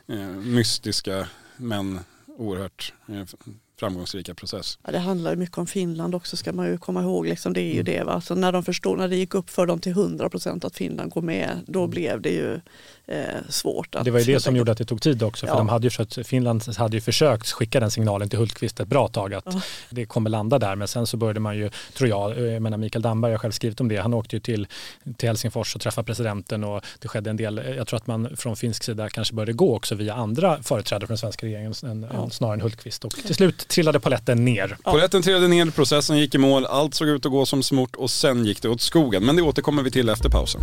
eh, 0.09 0.27
mystiska 0.27 1.29
men 1.57 2.01
oerhört 2.27 2.93
eh, 3.09 3.25
framgångsrika 3.79 4.35
process. 4.35 4.79
Ja, 4.85 4.93
det 4.93 4.99
handlar 4.99 5.37
mycket 5.37 5.59
om 5.59 5.67
Finland 5.67 6.15
också 6.15 6.37
ska 6.37 6.53
man 6.53 6.67
ju 6.67 6.79
komma 6.79 7.03
ihåg. 7.03 7.27
Liksom, 7.27 7.53
det 7.53 7.61
är 7.61 7.75
ju 7.75 7.81
mm. 7.81 7.85
det. 7.85 8.05
Va? 8.05 8.13
Alltså, 8.13 8.35
när 8.35 8.53
de 8.53 8.65
förstod, 8.65 8.99
när 8.99 9.09
det 9.09 9.17
gick 9.17 9.35
upp 9.35 9.51
för 9.51 9.67
dem 9.67 9.81
till 9.81 9.93
100 9.93 10.31
procent 10.31 10.65
att 10.65 10.77
Finland 10.77 11.11
går 11.11 11.23
med, 11.23 11.61
då 11.67 11.79
mm. 11.79 11.91
blev 11.91 12.21
det 12.21 12.31
ju 12.31 12.61
eh, 13.07 13.25
svårt. 13.49 13.95
Att, 13.95 14.05
det 14.05 14.11
var 14.11 14.19
ju 14.19 14.35
det 14.35 14.41
som 14.41 14.57
gjorde 14.57 14.73
att 14.73 14.79
det 14.79 14.85
tog 14.85 15.03
tid 15.03 15.23
också. 15.23 15.47
För 15.47 15.53
ja. 15.53 15.59
de 15.59 15.69
hade 15.69 15.87
ju 15.87 15.91
försökt, 15.91 16.27
Finland 16.27 16.77
hade 16.77 16.97
ju 16.97 17.01
försökt 17.01 17.51
skicka 17.51 17.81
den 17.81 17.91
signalen 17.91 18.29
till 18.29 18.39
Hultqvist 18.39 18.81
ett 18.81 18.89
bra 18.89 19.09
tag 19.09 19.35
att 19.35 19.45
ja. 19.47 19.61
det 19.91 20.07
kommer 20.07 20.31
landa 20.31 20.59
där. 20.59 20.77
Men 20.77 20.89
sen 20.89 21.07
så 21.07 21.17
började 21.17 21.41
man 21.41 21.57
ju, 21.57 21.71
tror 21.95 22.11
jag, 22.11 22.41
jag 22.41 22.63
menar 22.63 22.79
Mikael 22.79 23.03
Damberg 23.03 23.33
har 23.33 23.39
själv 23.39 23.53
skrivit 23.53 23.81
om 23.81 23.89
det. 23.89 23.97
Han 23.97 24.15
åkte 24.15 24.37
ju 24.37 24.41
till, 24.41 24.67
till 25.17 25.29
Helsingfors 25.29 25.75
och 25.75 25.81
träffade 25.81 26.07
presidenten 26.07 26.65
och 26.65 26.85
det 26.99 27.09
skedde 27.09 27.31
en 27.31 27.37
del. 27.37 27.63
Jag 27.77 27.87
tror 27.87 27.97
att 27.97 28.07
man 28.07 28.37
från 28.37 28.57
finsk 28.57 28.83
sida 28.83 29.09
kanske 29.09 29.35
började 29.35 29.53
gå 29.53 29.77
också 29.77 29.95
via 29.95 30.15
andra 30.15 30.63
företrädare 30.63 31.07
för 31.07 31.13
den 31.13 31.19
svenska 31.19 31.47
regeringen 31.47 31.75
än, 31.83 32.07
ja. 32.13 32.31
snarare 32.31 32.55
än 32.55 32.61
Hultqvist. 32.61 33.05
Och 33.05 33.15
till 33.15 33.35
slut 33.35 33.66
trillade 33.69 34.01
paletten 34.01 34.45
ner. 34.45 34.77
Ja. 34.85 34.91
Paletten 34.91 35.23
trillade 35.23 35.49
ner, 35.49 35.71
processen 35.71 36.19
gick 36.19 36.35
i 36.35 36.39
mål, 36.39 36.67
allt 36.67 36.95
såg 36.95 37.09
ut 37.09 37.27
att 37.27 37.33
gå 37.33 37.47
som 37.47 37.63
smort 37.63 37.97
och 37.97 38.11
sen 38.11 38.45
gick 38.45 38.63
det 38.63 38.69
åt 38.69 38.81
skogen. 38.81 39.25
Men 39.25 39.37
det 39.37 39.43
återkommer 39.43 39.83
vi 39.83 39.91
till 39.91 40.09
efter 40.09 40.29
pausen. 40.29 40.61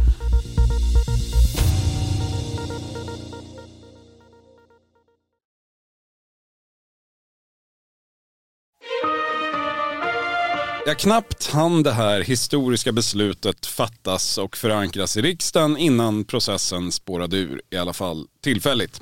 Ja, 10.85 10.93
knappt 10.93 11.47
hann 11.47 11.83
det 11.83 11.91
här 11.91 12.21
historiska 12.21 12.91
beslutet 12.91 13.65
fattas 13.65 14.37
och 14.37 14.57
förankras 14.57 15.17
i 15.17 15.21
riksdagen 15.21 15.77
innan 15.77 16.25
processen 16.25 16.91
spårade 16.91 17.37
ur, 17.37 17.61
i 17.69 17.77
alla 17.77 17.93
fall 17.93 18.27
tillfälligt. 18.43 19.01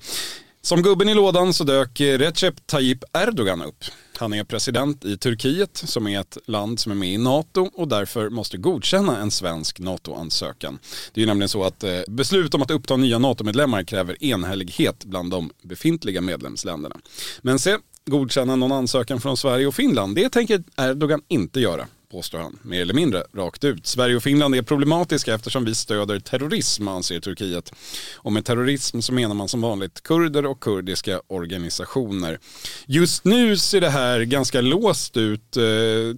Som 0.63 0.81
gubben 0.81 1.09
i 1.09 1.13
lådan 1.13 1.53
så 1.53 1.63
dök 1.63 2.01
Recep 2.01 2.67
Tayyip 2.67 3.03
Erdogan 3.13 3.61
upp. 3.61 3.83
Han 4.17 4.33
är 4.33 4.43
president 4.43 5.05
i 5.05 5.17
Turkiet 5.17 5.77
som 5.77 6.07
är 6.07 6.19
ett 6.19 6.37
land 6.45 6.79
som 6.79 6.91
är 6.91 6.95
med 6.95 7.13
i 7.13 7.17
NATO 7.17 7.69
och 7.73 7.87
därför 7.87 8.29
måste 8.29 8.57
godkänna 8.57 9.17
en 9.17 9.31
svensk 9.31 9.79
NATO-ansökan. 9.79 10.79
Det 11.13 11.19
är 11.19 11.21
ju 11.21 11.27
nämligen 11.27 11.49
så 11.49 11.63
att 11.63 11.83
eh, 11.83 11.99
beslut 12.07 12.53
om 12.53 12.61
att 12.61 12.71
uppta 12.71 12.97
nya 12.97 13.19
NATO-medlemmar 13.19 13.83
kräver 13.83 14.23
enhällighet 14.23 15.05
bland 15.05 15.31
de 15.31 15.49
befintliga 15.63 16.21
medlemsländerna. 16.21 16.95
Men 17.41 17.59
se, 17.59 17.77
godkänna 18.05 18.55
någon 18.55 18.71
ansökan 18.71 19.21
från 19.21 19.37
Sverige 19.37 19.67
och 19.67 19.75
Finland. 19.75 20.15
Det 20.15 20.29
tänker 20.29 20.63
Erdogan 20.77 21.21
inte 21.27 21.59
göra 21.59 21.87
påstår 22.11 22.39
han, 22.39 22.59
mer 22.61 22.81
eller 22.81 22.93
mindre 22.93 23.23
rakt 23.33 23.63
ut. 23.63 23.87
Sverige 23.87 24.15
och 24.15 24.23
Finland 24.23 24.55
är 24.55 24.61
problematiska 24.61 25.33
eftersom 25.33 25.65
vi 25.65 25.75
stöder 25.75 26.19
terrorism, 26.19 26.87
anser 26.87 27.19
Turkiet. 27.19 27.73
Och 28.15 28.33
med 28.33 28.45
terrorism 28.45 29.01
så 29.01 29.13
menar 29.13 29.35
man 29.35 29.47
som 29.47 29.61
vanligt 29.61 30.03
kurder 30.03 30.45
och 30.45 30.59
kurdiska 30.59 31.21
organisationer. 31.27 32.39
Just 32.85 33.25
nu 33.25 33.57
ser 33.57 33.81
det 33.81 33.89
här 33.89 34.21
ganska 34.21 34.61
låst 34.61 35.17
ut. 35.17 35.57
Eh, 35.57 35.63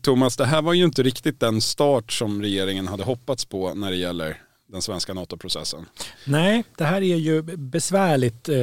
Thomas, 0.02 0.38
det 0.38 0.46
här 0.46 0.62
var 0.62 0.74
ju 0.74 0.84
inte 0.84 1.04
riktigt 1.04 1.40
den 1.40 1.62
start 1.62 2.12
som 2.12 2.42
regeringen 2.42 2.88
hade 2.88 3.04
hoppats 3.04 3.46
på 3.46 3.74
när 3.74 3.92
det 3.92 3.98
gäller 3.98 4.42
den 4.74 4.82
svenska 4.82 5.14
NATO-processen. 5.14 5.86
Nej, 6.26 6.64
det 6.78 6.84
här 6.84 7.02
är 7.02 7.16
ju 7.16 7.42
besvärligt 7.42 8.50
eh, 8.50 8.56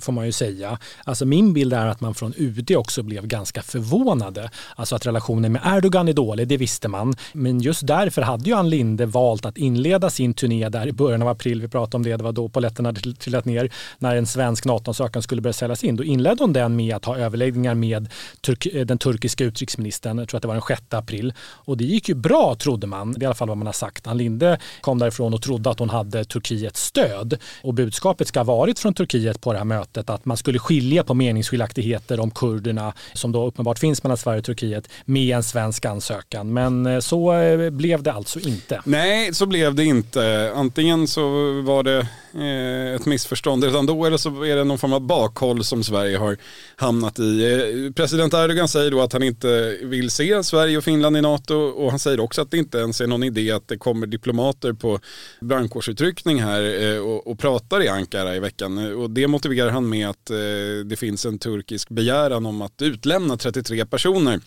får 0.00 0.12
man 0.12 0.26
ju 0.26 0.32
säga. 0.32 0.78
Alltså 1.04 1.24
min 1.24 1.52
bild 1.52 1.72
är 1.72 1.86
att 1.86 2.00
man 2.00 2.14
från 2.14 2.34
UD 2.36 2.76
också 2.76 3.02
blev 3.02 3.26
ganska 3.26 3.62
förvånade. 3.62 4.50
Alltså 4.76 4.96
att 4.96 5.06
relationen 5.06 5.52
med 5.52 5.62
Erdogan 5.64 6.08
är 6.08 6.12
dålig, 6.12 6.48
det 6.48 6.56
visste 6.56 6.88
man. 6.88 7.14
Men 7.32 7.60
just 7.60 7.86
därför 7.86 8.22
hade 8.22 8.44
ju 8.44 8.56
Ann 8.56 8.70
Linde 8.70 9.06
valt 9.06 9.46
att 9.46 9.58
inleda 9.58 10.10
sin 10.10 10.34
turné 10.34 10.68
där 10.68 10.86
i 10.86 10.92
början 10.92 11.22
av 11.22 11.28
april. 11.28 11.60
Vi 11.60 11.68
pratade 11.68 11.96
om 11.96 12.02
det, 12.02 12.16
det 12.16 12.24
var 12.24 12.32
då 12.32 12.48
poletterna 12.48 12.88
hade 12.88 13.12
trillat 13.14 13.44
ner. 13.44 13.72
När 13.98 14.16
en 14.16 14.26
svensk 14.26 14.64
NATO-ansökan 14.64 15.22
skulle 15.22 15.42
börja 15.42 15.52
säljas 15.52 15.84
in. 15.84 15.96
Då 15.96 16.04
inledde 16.04 16.42
hon 16.42 16.52
den 16.52 16.76
med 16.76 16.96
att 16.96 17.04
ha 17.04 17.18
överläggningar 17.18 17.74
med 17.74 18.08
turk 18.40 18.66
eh, 18.66 18.86
den 18.86 18.98
turkiska 18.98 19.44
utrikesministern. 19.44 20.18
Jag 20.18 20.28
tror 20.28 20.38
att 20.38 20.42
det 20.42 20.48
var 20.48 20.54
den 20.54 20.62
6 20.68 20.82
april. 20.90 21.34
Och 21.40 21.76
det 21.76 21.84
gick 21.84 22.08
ju 22.08 22.14
bra 22.14 22.54
trodde 22.54 22.86
man. 22.86 23.12
Det 23.12 23.18
är 23.18 23.22
i 23.22 23.26
alla 23.26 23.34
fall 23.34 23.48
vad 23.48 23.56
man 23.56 23.66
har 23.66 23.72
sagt. 23.72 24.06
Ann 24.06 24.18
Linde 24.18 24.58
kom 24.80 24.98
därifrån 24.98 25.34
och 25.34 25.42
trodde 25.42 25.55
trodde 25.56 25.70
att 25.70 25.78
hon 25.78 25.90
hade 25.90 26.24
Turkiets 26.24 26.84
stöd. 26.84 27.38
Och 27.62 27.74
budskapet 27.74 28.28
ska 28.28 28.40
ha 28.40 28.44
varit 28.44 28.78
från 28.78 28.94
Turkiet 28.94 29.40
på 29.40 29.52
det 29.52 29.58
här 29.58 29.64
mötet 29.64 30.10
att 30.10 30.24
man 30.24 30.36
skulle 30.36 30.58
skilja 30.58 31.04
på 31.04 31.14
meningsskiljaktigheter 31.14 32.20
om 32.20 32.30
kurderna 32.30 32.92
som 33.12 33.32
då 33.32 33.46
uppenbart 33.46 33.78
finns 33.78 34.02
mellan 34.02 34.16
Sverige 34.16 34.38
och 34.38 34.44
Turkiet 34.44 34.88
med 35.04 35.36
en 35.36 35.42
svensk 35.42 35.84
ansökan. 35.84 36.52
Men 36.52 36.86
eh, 36.86 37.00
så 37.00 37.32
eh, 37.32 37.70
blev 37.70 38.02
det 38.02 38.12
alltså 38.12 38.40
inte. 38.40 38.82
Nej, 38.84 39.34
så 39.34 39.46
blev 39.46 39.74
det 39.74 39.84
inte. 39.84 40.52
Antingen 40.54 41.06
så 41.06 41.22
var 41.62 41.82
det 41.82 41.98
eh, 42.34 42.94
ett 42.94 43.06
missförstånd 43.06 43.64
redan 43.64 43.86
då 43.86 44.04
eller 44.04 44.16
så 44.16 44.44
är 44.44 44.56
det 44.56 44.64
någon 44.64 44.78
form 44.78 44.92
av 44.92 45.00
bakhåll 45.00 45.64
som 45.64 45.84
Sverige 45.84 46.18
har 46.18 46.36
hamnat 46.76 47.18
i. 47.18 47.92
President 47.96 48.34
Erdogan 48.34 48.68
säger 48.68 48.90
då 48.90 49.00
att 49.00 49.12
han 49.12 49.22
inte 49.22 49.78
vill 49.82 50.10
se 50.10 50.44
Sverige 50.44 50.78
och 50.78 50.84
Finland 50.84 51.16
i 51.16 51.20
NATO 51.20 51.54
och 51.54 51.90
han 51.90 51.98
säger 51.98 52.20
också 52.20 52.42
att 52.42 52.50
det 52.50 52.58
inte 52.58 52.78
ens 52.78 53.00
är 53.00 53.06
någon 53.06 53.22
idé 53.22 53.52
att 53.52 53.68
det 53.68 53.78
kommer 53.78 54.06
diplomater 54.06 54.72
på 54.72 55.00
brandkårsutryckning 55.40 56.42
här 56.42 56.82
eh, 56.82 56.98
och, 56.98 57.26
och 57.26 57.38
pratar 57.38 57.82
i 57.82 57.88
Ankara 57.88 58.36
i 58.36 58.40
veckan 58.40 58.78
eh, 58.78 58.90
och 58.90 59.10
det 59.10 59.26
motiverar 59.26 59.70
han 59.70 59.88
med 59.88 60.08
att 60.08 60.30
eh, 60.30 60.36
det 60.84 60.96
finns 60.98 61.26
en 61.26 61.38
turkisk 61.38 61.88
begäran 61.88 62.46
om 62.46 62.62
att 62.62 62.82
utlämna 62.82 63.36
33 63.36 63.86
personer 63.86 64.40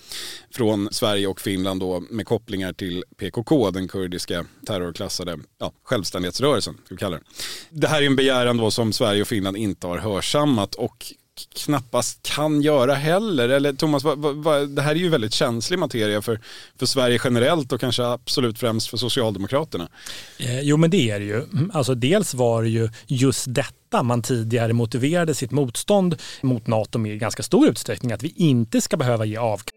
från 0.51 0.89
Sverige 0.91 1.27
och 1.27 1.41
Finland 1.41 1.79
då 1.79 2.03
med 2.09 2.25
kopplingar 2.25 2.73
till 2.73 3.03
PKK, 3.17 3.71
den 3.71 3.87
kurdiska 3.87 4.45
terrorklassade 4.65 5.37
ja, 5.59 5.71
självständighetsrörelsen. 5.83 6.73
Ska 6.85 6.95
vi 6.95 6.99
kalla 6.99 7.15
det 7.15 7.23
det 7.69 7.87
här 7.87 8.01
är 8.01 8.05
en 8.05 8.15
begäran 8.15 8.57
då 8.57 8.71
som 8.71 8.93
Sverige 8.93 9.21
och 9.21 9.27
Finland 9.27 9.57
inte 9.57 9.87
har 9.87 9.97
hörsammat 9.97 10.75
och 10.75 11.13
knappast 11.55 12.23
kan 12.23 12.61
göra 12.61 12.93
heller. 12.93 13.49
Eller 13.49 13.73
Thomas, 13.73 14.03
va, 14.03 14.15
va, 14.15 14.59
det 14.59 14.81
här 14.81 14.91
är 14.91 14.95
ju 14.95 15.09
väldigt 15.09 15.33
känslig 15.33 15.79
materia 15.79 16.21
för, 16.21 16.39
för 16.79 16.85
Sverige 16.85 17.19
generellt 17.23 17.71
och 17.71 17.79
kanske 17.79 18.05
absolut 18.05 18.59
främst 18.59 18.87
för 18.87 18.97
Socialdemokraterna. 18.97 19.89
Eh, 20.37 20.61
jo 20.61 20.77
men 20.77 20.89
det 20.89 21.09
är 21.09 21.19
det 21.19 21.25
ju. 21.25 21.45
Alltså, 21.73 21.95
dels 21.95 22.33
var 22.33 22.63
det 22.63 22.69
ju 22.69 22.89
just 23.07 23.45
detta 23.47 24.03
man 24.03 24.21
tidigare 24.21 24.73
motiverade 24.73 25.35
sitt 25.35 25.51
motstånd 25.51 26.15
mot 26.41 26.67
NATO 26.67 26.99
med 26.99 27.13
i 27.13 27.17
ganska 27.17 27.43
stor 27.43 27.67
utsträckning, 27.67 28.11
att 28.11 28.23
vi 28.23 28.33
inte 28.35 28.81
ska 28.81 28.97
behöva 28.97 29.25
ge 29.25 29.37
avkall. 29.37 29.73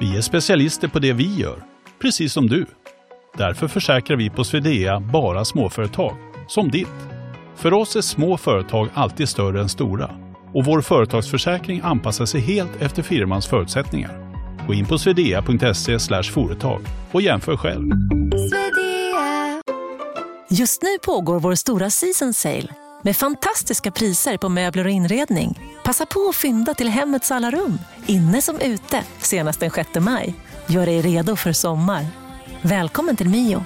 Vi 0.00 0.16
är 0.16 0.20
specialister 0.20 0.88
på 0.88 0.98
det 0.98 1.12
vi 1.12 1.34
gör, 1.34 1.62
precis 2.02 2.32
som 2.32 2.48
du. 2.48 2.66
Därför 3.38 3.68
försäkrar 3.68 4.16
vi 4.16 4.30
på 4.30 4.44
Swedea 4.44 5.00
bara 5.00 5.44
småföretag, 5.44 6.16
som 6.48 6.70
ditt. 6.70 7.09
För 7.60 7.72
oss 7.72 7.96
är 7.96 8.00
små 8.00 8.36
företag 8.36 8.88
alltid 8.94 9.28
större 9.28 9.60
än 9.60 9.68
stora 9.68 10.10
och 10.54 10.64
vår 10.64 10.80
företagsförsäkring 10.80 11.80
anpassar 11.84 12.26
sig 12.26 12.40
helt 12.40 12.82
efter 12.82 13.02
firmans 13.02 13.46
förutsättningar. 13.46 14.34
Gå 14.66 14.74
in 14.74 14.86
på 14.86 14.98
swedea.se 14.98 16.22
företag 16.22 16.80
och 17.12 17.22
jämför 17.22 17.56
själv. 17.56 17.90
Just 20.50 20.82
nu 20.82 20.88
pågår 21.02 21.40
vår 21.40 21.54
stora 21.54 21.90
season 21.90 22.34
sale 22.34 22.68
med 23.02 23.16
fantastiska 23.16 23.90
priser 23.90 24.36
på 24.36 24.48
möbler 24.48 24.84
och 24.84 24.90
inredning. 24.90 25.58
Passa 25.84 26.06
på 26.06 26.28
att 26.28 26.36
fynda 26.36 26.74
till 26.74 26.88
hemmets 26.88 27.30
alla 27.30 27.50
rum, 27.50 27.78
inne 28.06 28.42
som 28.42 28.60
ute, 28.60 29.04
senast 29.18 29.60
den 29.60 29.70
6 29.70 29.88
maj. 30.00 30.34
Gör 30.66 30.86
dig 30.86 31.00
redo 31.00 31.36
för 31.36 31.52
sommar. 31.52 32.06
Välkommen 32.62 33.16
till 33.16 33.28
Mio. 33.28 33.64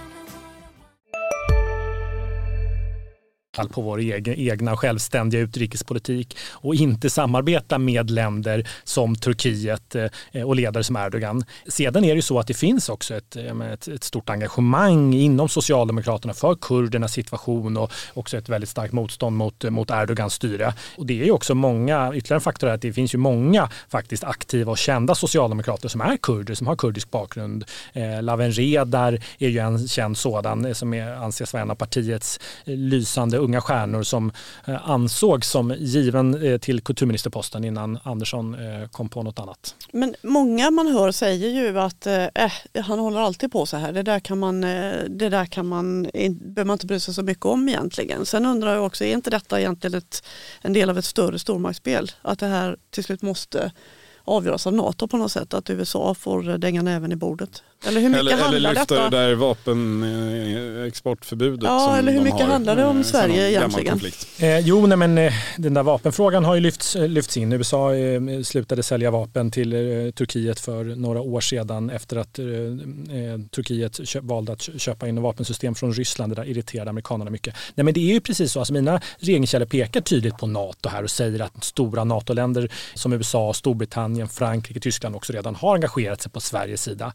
På 3.63 3.81
vår 3.81 3.99
egen, 3.99 4.35
egna 4.35 4.77
självständiga 4.77 5.41
utrikespolitik 5.41 6.37
och 6.53 6.75
inte 6.75 7.11
samarbeta 7.11 7.79
med 7.79 8.11
länder 8.11 8.69
som 8.85 9.17
Turkiet 9.17 9.95
eh, 10.33 10.43
och 10.45 10.57
ledare 10.57 10.85
som 10.85 10.97
Erdogan. 10.97 11.45
Sedan 11.69 12.05
är 12.05 12.09
det 12.09 12.15
ju 12.15 12.23
så 12.23 12.39
att 12.39 12.47
det 12.47 12.55
finns 12.55 12.89
också 12.89 13.15
ett, 13.15 13.37
eh, 13.37 13.73
ett, 13.73 13.89
ett, 13.89 14.05
stort 14.05 14.31
engagemang 14.31 15.15
inom 15.15 15.49
Socialdemokraterna 15.49 16.35
för 16.35 16.55
kurdernas 16.55 17.13
situation 17.13 17.77
och 17.77 17.93
också 18.15 18.37
ett 18.37 18.49
väldigt 18.49 18.71
starkt 18.71 18.93
motstånd 18.93 19.37
mot, 19.37 19.65
eh, 19.65 19.71
mot 19.71 19.91
Erdogans 19.91 20.35
styre. 20.35 20.75
Och 20.97 21.07
det 21.07 21.21
är 21.21 21.25
ju 21.25 21.31
också 21.31 21.55
många, 21.55 22.15
ytterligare 22.15 22.39
en 22.39 22.41
faktor 22.41 22.69
är 22.69 22.75
att 22.75 22.83
det 22.83 22.93
finns 22.93 23.15
ju 23.15 23.19
många 23.19 23.69
faktiskt 23.89 24.25
aktiva 24.25 24.73
och 24.73 24.79
kända 24.79 25.15
socialdemokrater 25.15 25.89
som 25.89 26.01
är 26.01 26.17
kurder, 26.17 26.55
som 26.55 26.67
har 26.67 26.77
kurdisk 26.77 27.11
bakgrund. 27.11 27.65
Eh, 27.93 28.23
Laven 28.23 28.53
Redar 28.53 29.19
är 29.39 29.49
ju 29.49 29.59
en 29.59 29.89
känd 29.89 30.19
sådan 30.19 30.75
som 30.75 30.95
är, 30.95 31.13
anses 31.13 31.53
vara 31.53 31.63
en 31.63 31.71
av 31.71 31.75
partiets 31.75 32.41
lysande 32.65 33.39
unga 33.45 33.61
stjärnor 33.61 34.03
som 34.03 34.33
eh, 34.65 34.91
ansågs 34.91 35.51
som 35.51 35.75
given 35.79 36.47
eh, 36.47 36.59
till 36.59 36.81
kulturministerposten 36.81 37.65
innan 37.65 37.99
Andersson 38.03 38.55
eh, 38.55 38.89
kom 38.89 39.09
på 39.09 39.23
något 39.23 39.39
annat. 39.39 39.75
Men 39.93 40.15
många 40.23 40.71
man 40.71 40.87
hör 40.87 41.13
säger 41.13 41.49
ju 41.49 41.79
att 41.79 42.07
eh, 42.07 42.27
han 42.83 42.99
håller 42.99 43.21
alltid 43.21 43.53
på 43.53 43.67
så 43.67 43.77
här. 43.77 43.93
Det 43.93 44.03
där 44.03 44.21
kan 44.21 44.39
man, 44.39 44.61
det 44.61 45.29
där 45.29 45.47
kan 45.47 45.67
man, 45.67 46.03
behöver 46.03 46.65
man 46.65 46.75
inte 46.75 46.87
bry 46.87 47.01
sig 47.01 47.15
så 47.15 47.23
mycket 47.23 47.47
om 47.47 47.69
egentligen. 47.69 48.27
Sen 48.27 48.47
undrar 48.47 48.75
jag 48.75 48.87
också, 48.87 49.05
är 49.05 49.13
inte 49.13 49.31
detta 49.31 49.61
egentligen 49.61 49.99
ett, 49.99 50.25
en 50.61 50.73
del 50.73 50.91
av 50.91 50.99
ett 50.99 51.05
större 51.05 51.39
stormaktsspel? 51.39 52.11
Att 52.23 52.39
det 52.39 52.47
här 52.47 52.77
till 52.91 53.05
slut 53.05 53.23
måste 53.23 53.73
avgöras 54.25 54.67
av 54.67 54.73
NATO 54.73 55.09
på 55.09 55.17
något 55.17 55.33
sätt, 55.33 55.55
att 55.55 55.71
USA 55.71 56.15
får 56.15 56.43
dänga 56.43 56.83
näven 56.83 57.13
i 57.13 57.17
bordet. 57.17 57.63
Eller 57.87 58.01
hur 58.01 58.09
mycket 58.09 58.21
eller, 58.21 58.33
handlar 58.33 58.57
eller 58.57 58.75
lyfta 58.75 58.95
detta? 58.95 59.11
det 59.11 59.17
där 59.17 59.35
vapenexportförbudet. 59.35 61.65
Ja, 61.65 61.97
eller 61.97 62.13
hur 62.13 62.19
de 62.19 62.25
mycket 62.25 62.41
har, 62.41 62.53
handlar 62.53 62.77
det 62.77 62.85
om 62.85 62.99
eh, 62.99 63.03
Sverige 63.03 63.51
egentligen? 63.51 64.01
Eh, 64.39 64.59
jo, 64.59 64.87
nej, 64.87 64.99
men 64.99 65.19
eh, 65.19 65.33
den 65.57 65.75
där 65.75 65.83
vapenfrågan 65.83 66.45
har 66.45 66.55
ju 66.55 66.61
lyfts, 66.61 66.97
eh, 66.97 67.09
lyfts 67.09 67.37
in. 67.37 67.53
USA 67.53 67.95
eh, 67.95 68.21
slutade 68.43 68.83
sälja 68.83 69.11
vapen 69.11 69.51
till 69.51 69.73
eh, 69.73 69.79
Turkiet 70.11 70.61
för 70.61 70.85
några 70.85 71.21
år 71.21 71.41
sedan 71.41 71.91
efter 71.91 72.17
att 72.17 72.39
eh, 72.39 72.45
Turkiet 73.51 74.09
köp, 74.09 74.25
valde 74.25 74.53
att 74.53 74.63
köpa 74.63 75.09
in 75.09 75.23
vapensystem 75.23 75.75
från 75.75 75.93
Ryssland. 75.93 76.33
Det 76.33 76.37
där 76.43 76.49
irriterade 76.49 76.91
amerikanerna 76.91 77.31
mycket. 77.31 77.55
Nej, 77.75 77.85
men 77.85 77.95
det 77.95 78.01
är 78.01 78.15
ju 78.15 78.21
precis 78.21 78.53
så. 78.53 78.59
Alltså, 78.59 78.73
mina 78.73 79.01
regeringskällor 79.19 79.67
pekar 79.67 80.01
tydligt 80.01 80.39
på 80.39 80.47
NATO 80.47 80.89
här 80.89 81.03
och 81.03 81.11
säger 81.11 81.41
att 81.41 81.65
stora 81.65 82.05
NATO-länder 82.05 82.69
som 82.95 83.13
USA, 83.13 83.53
Storbritannien, 83.53 84.29
Frankrike, 84.29 84.81
Tyskland 84.81 85.17
också 85.17 85.33
redan 85.33 85.55
har 85.55 85.75
engagerat 85.75 86.23
sig 86.23 86.33
på 86.33 86.41
Sveriges 86.41 86.83
sida. 86.83 87.13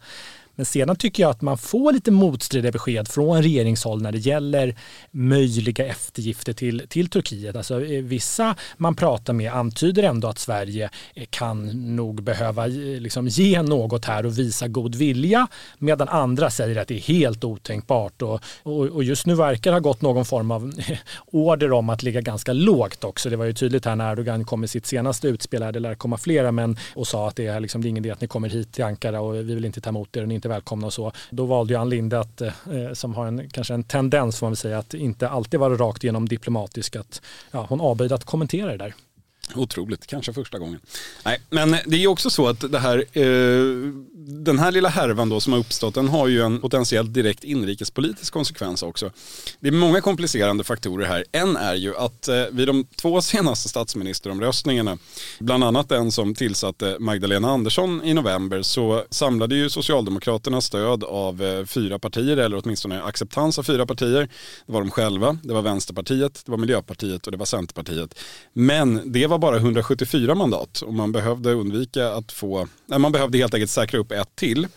Men 0.60 0.66
sedan 0.66 0.96
tycker 0.96 1.24
jag 1.24 1.30
att 1.30 1.42
man 1.42 1.58
får 1.58 1.94
lite 1.94 2.12
motstridiga 2.12 2.72
besked 2.72 3.08
från 3.08 3.44
regeringshåll 3.44 4.02
när 4.02 4.12
det 4.12 4.18
gäller 4.18 4.76
möjliga 5.12 5.86
eftergifter 5.86 6.54
till, 6.54 6.88
till 6.90 7.10
Turkiet. 7.10 7.56
Alltså, 7.56 7.86
eh, 7.86 8.04
vissa 8.04 8.56
man 8.78 8.96
pratar 8.96 9.34
med 9.34 9.54
antyder 9.54 10.04
ändå 10.04 10.28
att 10.28 10.40
Sverige 10.40 10.90
eh, 11.14 11.26
kan 11.30 11.66
nog 11.96 12.24
behöva 12.24 12.66
eh, 12.68 12.72
liksom, 12.74 13.28
ge 13.28 13.62
något 13.62 14.06
här 14.06 14.26
och 14.26 14.40
visa 14.40 14.68
god 14.68 14.96
vilja 14.96 15.48
medan 15.78 16.10
andra 16.10 16.50
säger 16.50 16.82
att 16.82 16.88
det 16.88 16.96
är 16.96 17.00
helt 17.00 17.44
otänkbart. 17.44 18.22
Och, 18.22 18.42
och, 18.64 18.86
och 18.86 19.04
just 19.04 19.26
nu 19.26 19.36
verkar 19.36 19.72
det 19.72 19.76
ha 19.76 19.80
gått 19.80 20.02
någon 20.02 20.26
form 20.26 20.52
av 20.52 20.72
order 21.26 21.72
om 21.72 21.90
att 21.90 22.04
ligga 22.04 22.22
ganska 22.22 22.54
lågt 22.54 23.04
också. 23.04 23.30
Det 23.30 23.36
var 23.36 23.46
ju 23.46 23.54
tydligt 23.54 23.86
här 23.86 23.96
när 23.96 24.12
Erdogan 24.12 24.46
kom 24.46 24.60
med 24.60 24.70
sitt 24.70 24.86
senaste 24.86 25.28
utspel, 25.28 25.64
här, 25.64 25.72
det 25.72 25.80
lär 25.80 25.96
komma 25.96 26.18
flera, 26.18 26.52
men 26.52 26.78
och 26.96 27.08
sa 27.08 27.28
att 27.28 27.36
det 27.36 27.48
är, 27.48 27.60
liksom, 27.60 27.82
det 27.82 27.88
är 27.88 27.90
ingen 27.90 28.06
idé 28.06 28.12
att 28.12 28.22
ni 28.22 28.28
kommer 28.28 28.50
hit 28.50 28.74
till 28.74 28.84
Ankara 28.84 29.22
och 29.22 29.36
vi 29.36 29.56
vill 29.56 29.66
inte 29.66 29.82
ta 29.82 29.90
emot 29.90 30.18
er 30.18 30.22
och 30.22 30.28
ni 30.28 30.36
inte 30.36 30.49
välkomna 30.50 30.88
och 30.88 30.94
så. 30.94 31.12
Då 31.30 31.46
valde 31.46 31.74
ju 31.74 31.80
Ann 31.80 31.90
Linde, 31.90 32.20
att, 32.20 32.42
eh, 32.42 32.54
eh, 32.72 32.94
som 32.94 33.14
har 33.14 33.26
en, 33.26 33.50
kanske 33.50 33.74
en 33.74 33.84
tendens 33.84 34.40
får 34.40 34.46
man 34.46 34.52
väl 34.52 34.58
säga, 34.58 34.78
att 34.78 34.94
inte 34.94 35.30
alltid 35.30 35.60
vara 35.60 35.74
rakt 35.74 36.04
igenom 36.04 36.28
diplomatisk, 36.28 36.96
att 36.96 37.22
ja, 37.52 37.66
hon 37.70 37.82
avböjde 37.82 38.16
att 38.16 38.24
kommentera 38.24 38.72
det 38.72 38.78
där. 38.78 38.94
Otroligt, 39.56 40.08
kanske 40.08 40.34
första 40.34 40.60
gången. 40.60 40.80
Nej, 41.26 41.42
men 41.50 41.76
det 41.86 42.04
är 42.04 42.08
också 42.08 42.30
så 42.30 42.48
att 42.48 42.72
det 42.72 42.80
här, 42.80 42.98
eh, 42.98 43.24
den 44.28 44.60
här 44.60 44.72
lilla 44.72 44.90
härvan 44.90 45.30
då 45.30 45.40
som 45.40 45.54
har 45.54 45.60
uppstått, 45.60 45.96
den 45.96 46.08
har 46.08 46.28
ju 46.28 46.42
en 46.42 46.62
potentiellt 46.62 47.14
direkt 47.14 47.44
inrikespolitisk 47.44 48.34
konsekvens 48.34 48.84
också. 48.84 49.12
Det 49.60 49.68
är 49.68 49.72
många 49.72 50.02
komplicerande 50.02 50.64
faktorer 50.64 51.06
här. 51.06 51.26
En 51.32 51.58
är 51.58 51.76
ju 51.76 51.96
att 51.98 52.28
eh, 52.28 52.44
vid 52.52 52.68
de 52.68 52.86
två 52.96 53.22
senaste 53.22 53.70
statsministeromröstningarna, 53.70 54.98
bland 55.40 55.64
annat 55.64 55.90
den 55.90 56.12
som 56.12 56.36
tillsatte 56.36 56.98
Magdalena 57.00 57.50
Andersson 57.50 58.02
i 58.04 58.14
november, 58.14 58.62
så 58.62 59.04
samlade 59.10 59.56
ju 59.56 59.70
Socialdemokraterna 59.70 60.62
stöd 60.62 61.04
av 61.04 61.44
eh, 61.44 61.66
fyra 61.66 62.00
partier, 62.00 62.38
eller 62.38 62.62
åtminstone 62.64 63.04
acceptans 63.04 63.60
av 63.60 63.64
fyra 63.64 63.86
partier. 63.86 64.30
Det 64.66 64.74
var 64.74 64.82
de 64.82 64.92
själva, 64.92 65.38
det 65.44 65.54
var 65.54 65.62
Vänsterpartiet, 65.62 66.42
det 66.46 66.52
var 66.52 66.58
Miljöpartiet 66.58 67.26
och 67.26 67.32
det 67.32 67.38
var 67.38 67.46
Centerpartiet. 67.46 68.20
Men 68.54 69.12
det 69.12 69.28
var 69.28 69.39
bara 69.40 69.58
174 69.58 70.36
mandat 70.36 70.82
och 70.82 70.94
man 70.94 71.12
behövde 71.12 71.54
undvika 71.54 72.12
att 72.12 72.32
få, 72.32 72.68
nej, 72.86 73.00
man 73.00 73.12
behövde 73.12 73.38
helt 73.38 73.54
enkelt 73.54 73.72
säkra 73.72 74.00
upp 74.00 74.12
ett 74.12 74.36
till. 74.36 74.68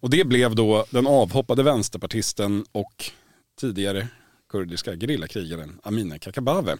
Och 0.00 0.10
det 0.10 0.24
blev 0.24 0.54
då 0.54 0.84
den 0.90 1.06
avhoppade 1.06 1.62
vänsterpartisten 1.62 2.64
och 2.72 3.10
tidigare 3.60 4.08
kurdiska 4.50 4.96
gerillakrigaren 4.96 5.80
Amineh 5.82 6.18
Kakabaveh 6.18 6.76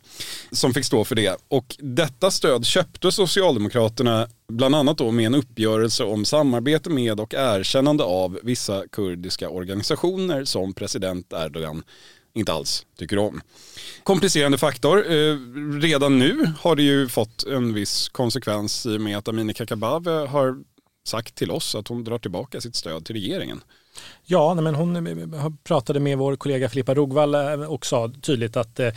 som 0.52 0.74
fick 0.74 0.85
stå 0.85 1.04
för 1.04 1.14
det. 1.14 1.37
Och 1.48 1.76
detta 1.78 2.31
stöd 2.31 2.66
köpte 2.66 3.12
Socialdemokraterna 3.12 4.28
bland 4.52 4.74
annat 4.74 4.98
då 4.98 5.11
med 5.11 5.26
en 5.26 5.35
uppgörelse 5.35 6.04
om 6.04 6.24
samarbete 6.24 6.90
med 6.90 7.20
och 7.20 7.35
erkännande 7.35 8.04
av 8.04 8.38
vissa 8.42 8.85
kurdiska 8.92 9.48
organisationer 9.48 10.44
som 10.44 10.74
president 10.74 11.33
Erdogan 11.33 11.83
inte 12.38 12.53
alls 12.53 12.87
tycker 12.98 13.18
om. 13.18 13.40
Komplicerande 14.03 14.59
faktor. 14.59 15.12
Eh, 15.12 15.37
redan 15.81 16.18
nu 16.18 16.53
har 16.61 16.77
det 16.77 16.83
ju 16.83 17.09
fått 17.09 17.44
en 17.46 17.74
viss 17.74 18.09
konsekvens 18.09 18.87
i 18.87 18.96
och 18.96 19.01
med 19.01 19.18
att 19.18 19.29
Amineh 19.29 19.55
Kakabaveh 19.55 20.27
har 20.27 20.57
sagt 21.07 21.35
till 21.35 21.51
oss 21.51 21.74
att 21.74 21.88
hon 21.88 22.05
drar 22.05 22.18
tillbaka 22.18 22.61
sitt 22.61 22.77
stöd 22.77 23.05
till 23.05 23.14
regeringen. 23.14 23.61
Ja, 24.31 24.55
men 24.55 24.75
hon 24.75 25.07
eh, 25.07 25.51
pratade 25.64 26.01
med 26.01 26.19
vår 26.19 26.37
kollega 26.37 26.69
Filippa 26.69 26.95
Rogvall 26.95 27.35
eh, 27.35 27.73
och 27.73 27.87
sa 27.87 28.11
tydligt 28.21 28.57
att 28.57 28.81
eh, 28.81 28.93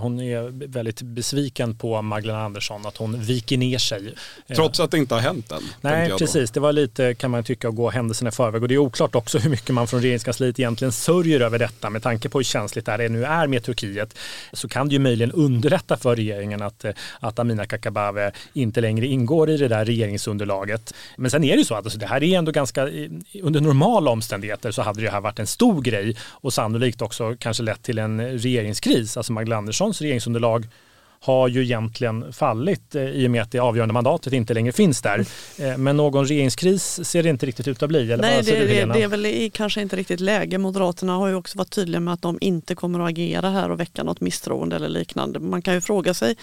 hon 0.00 0.20
är 0.20 0.66
väldigt 0.68 1.02
besviken 1.02 1.78
på 1.78 2.02
Magdalena 2.02 2.44
Andersson, 2.44 2.86
att 2.86 2.96
hon 2.96 3.22
viker 3.22 3.58
ner 3.58 3.78
sig. 3.78 4.14
Trots 4.56 4.80
att 4.80 4.90
det 4.90 4.98
inte 4.98 5.14
har 5.14 5.20
hänt 5.20 5.52
än? 5.52 5.62
Nej, 5.80 6.10
precis. 6.18 6.50
Det 6.50 6.60
var 6.60 6.72
lite, 6.72 7.14
kan 7.14 7.30
man 7.30 7.44
tycka, 7.44 7.68
att 7.68 7.74
gå 7.74 7.90
händelserna 7.90 8.28
i 8.28 8.32
förväg. 8.32 8.62
Och 8.62 8.68
det 8.68 8.74
är 8.74 8.78
oklart 8.78 9.14
också 9.14 9.38
hur 9.38 9.50
mycket 9.50 9.74
man 9.74 9.86
från 9.86 10.00
regeringskansliet 10.00 10.60
egentligen 10.60 10.92
sörjer 10.92 11.40
över 11.40 11.58
detta. 11.58 11.90
Med 11.90 12.02
tanke 12.02 12.28
på 12.28 12.38
hur 12.38 12.44
känsligt 12.44 12.86
det 12.86 13.08
nu 13.08 13.24
är 13.24 13.46
med 13.46 13.64
Turkiet 13.64 14.18
så 14.52 14.68
kan 14.68 14.88
det 14.88 14.92
ju 14.92 14.98
möjligen 14.98 15.32
underlätta 15.32 15.96
för 15.96 16.16
regeringen 16.16 16.62
att, 16.62 16.84
att 17.20 17.38
Amina 17.38 17.66
Kakabaveh 17.66 18.32
inte 18.52 18.80
längre 18.80 19.06
ingår 19.06 19.50
i 19.50 19.56
det 19.56 19.68
där 19.68 19.84
regeringsunderlaget. 19.84 20.94
Men 21.16 21.30
sen 21.30 21.44
är 21.44 21.52
det 21.52 21.58
ju 21.58 21.64
så 21.64 21.74
att 21.74 21.84
alltså, 21.84 21.98
det 21.98 22.06
här 22.06 22.22
är 22.22 22.38
ändå 22.38 22.52
ganska, 22.52 22.88
under 23.42 23.60
normala 23.60 24.10
omständigheter 24.10 24.71
så 24.72 24.82
hade 24.82 25.00
det 25.00 25.10
här 25.10 25.20
varit 25.20 25.38
en 25.38 25.46
stor 25.46 25.82
grej 25.82 26.16
och 26.30 26.52
sannolikt 26.52 27.02
också 27.02 27.36
kanske 27.38 27.62
lett 27.62 27.82
till 27.82 27.98
en 27.98 28.38
regeringskris. 28.38 29.16
Alltså 29.16 29.32
Magdalena 29.32 29.58
Anderssons 29.58 30.00
regeringsunderlag 30.00 30.66
har 31.22 31.48
ju 31.48 31.62
egentligen 31.62 32.32
fallit 32.32 32.94
eh, 32.94 33.02
i 33.02 33.26
och 33.26 33.30
med 33.30 33.42
att 33.42 33.52
det 33.52 33.58
avgörande 33.58 33.92
mandatet 33.92 34.32
inte 34.32 34.54
längre 34.54 34.72
finns 34.72 35.02
där. 35.02 35.26
Eh, 35.58 35.78
men 35.78 35.96
någon 35.96 36.26
regeringskris 36.26 37.04
ser 37.04 37.22
det 37.22 37.28
inte 37.28 37.46
riktigt 37.46 37.68
ut 37.68 37.82
att 37.82 37.88
bli. 37.88 38.12
Eller 38.12 38.22
Nej, 38.22 38.42
det, 38.42 38.52
det, 38.52 38.84
det, 38.84 39.02
är 39.02 39.08
väl 39.08 39.50
kanske 39.50 39.82
inte 39.82 39.96
riktigt 39.96 40.20
läge. 40.20 40.58
Moderaterna 40.58 41.16
har 41.16 41.28
ju 41.28 41.34
också 41.34 41.58
varit 41.58 41.70
tydliga 41.70 42.00
med 42.00 42.14
att 42.14 42.22
de 42.22 42.38
inte 42.40 42.74
kommer 42.74 43.00
att 43.00 43.08
agera 43.10 43.50
här 43.50 43.70
och 43.70 43.80
väcka 43.80 44.04
något 44.04 44.20
misstroende 44.20 44.76
eller 44.76 44.88
liknande. 44.88 45.40
Man 45.40 45.62
kan 45.62 45.74
ju 45.74 45.80
fråga 45.80 46.14
sig 46.14 46.36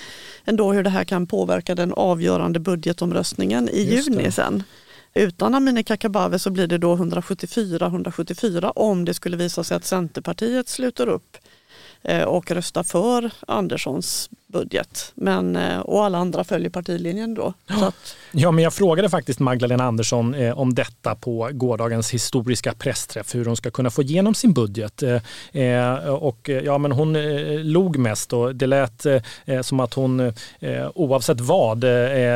ändå 0.45 0.73
hur 0.73 0.83
det 0.83 0.89
här 0.89 1.03
kan 1.03 1.27
påverka 1.27 1.75
den 1.75 1.93
avgörande 1.93 2.59
budgetomröstningen 2.59 3.69
i 3.69 3.81
juni 3.81 4.31
sen. 4.31 4.63
Utan 5.13 5.56
Amineh 5.56 5.84
Kakabaveh 5.84 6.38
så 6.38 6.50
blir 6.50 6.67
det 6.67 6.78
då 6.78 6.95
174-174 6.95 8.72
om 8.76 9.06
det 9.06 9.13
skulle 9.13 9.38
visa 9.38 9.63
sig 9.63 9.78
att 9.78 9.86
Centerpartiet 9.86 10.69
sluter 10.69 11.10
upp 11.10 11.38
och 12.25 12.51
röstar 12.51 12.83
för 12.83 13.31
Anderssons 13.47 14.29
budget. 14.49 15.12
Men, 15.15 15.55
eh, 15.55 15.79
och 15.79 16.05
alla 16.05 16.17
andra 16.17 16.43
följer 16.43 16.69
partilinjen 16.69 17.33
då. 17.33 17.53
Ja. 17.67 17.88
Att... 17.88 18.15
ja, 18.31 18.51
men 18.51 18.63
jag 18.63 18.73
frågade 18.73 19.09
faktiskt 19.09 19.39
Magdalena 19.39 19.83
Andersson 19.83 20.33
eh, 20.33 20.59
om 20.59 20.73
detta 20.73 21.15
på 21.15 21.49
gårdagens 21.51 22.13
historiska 22.13 22.73
pressträff, 22.73 23.35
hur 23.35 23.45
hon 23.45 23.55
ska 23.55 23.71
kunna 23.71 23.89
få 23.89 24.01
igenom 24.01 24.35
sin 24.35 24.53
budget. 24.53 25.03
Eh, 25.03 25.21
eh 25.51 26.09
och 26.09 26.49
ja, 26.63 26.77
men 26.77 26.91
hon 26.91 27.15
eh, 27.15 27.59
log 27.59 27.97
mest 27.97 28.33
och 28.33 28.55
det 28.55 28.67
lät 28.67 29.05
eh, 29.05 29.62
som 29.62 29.79
att 29.79 29.93
hon 29.93 30.33
oavsett 30.93 31.41
vad 31.41 31.83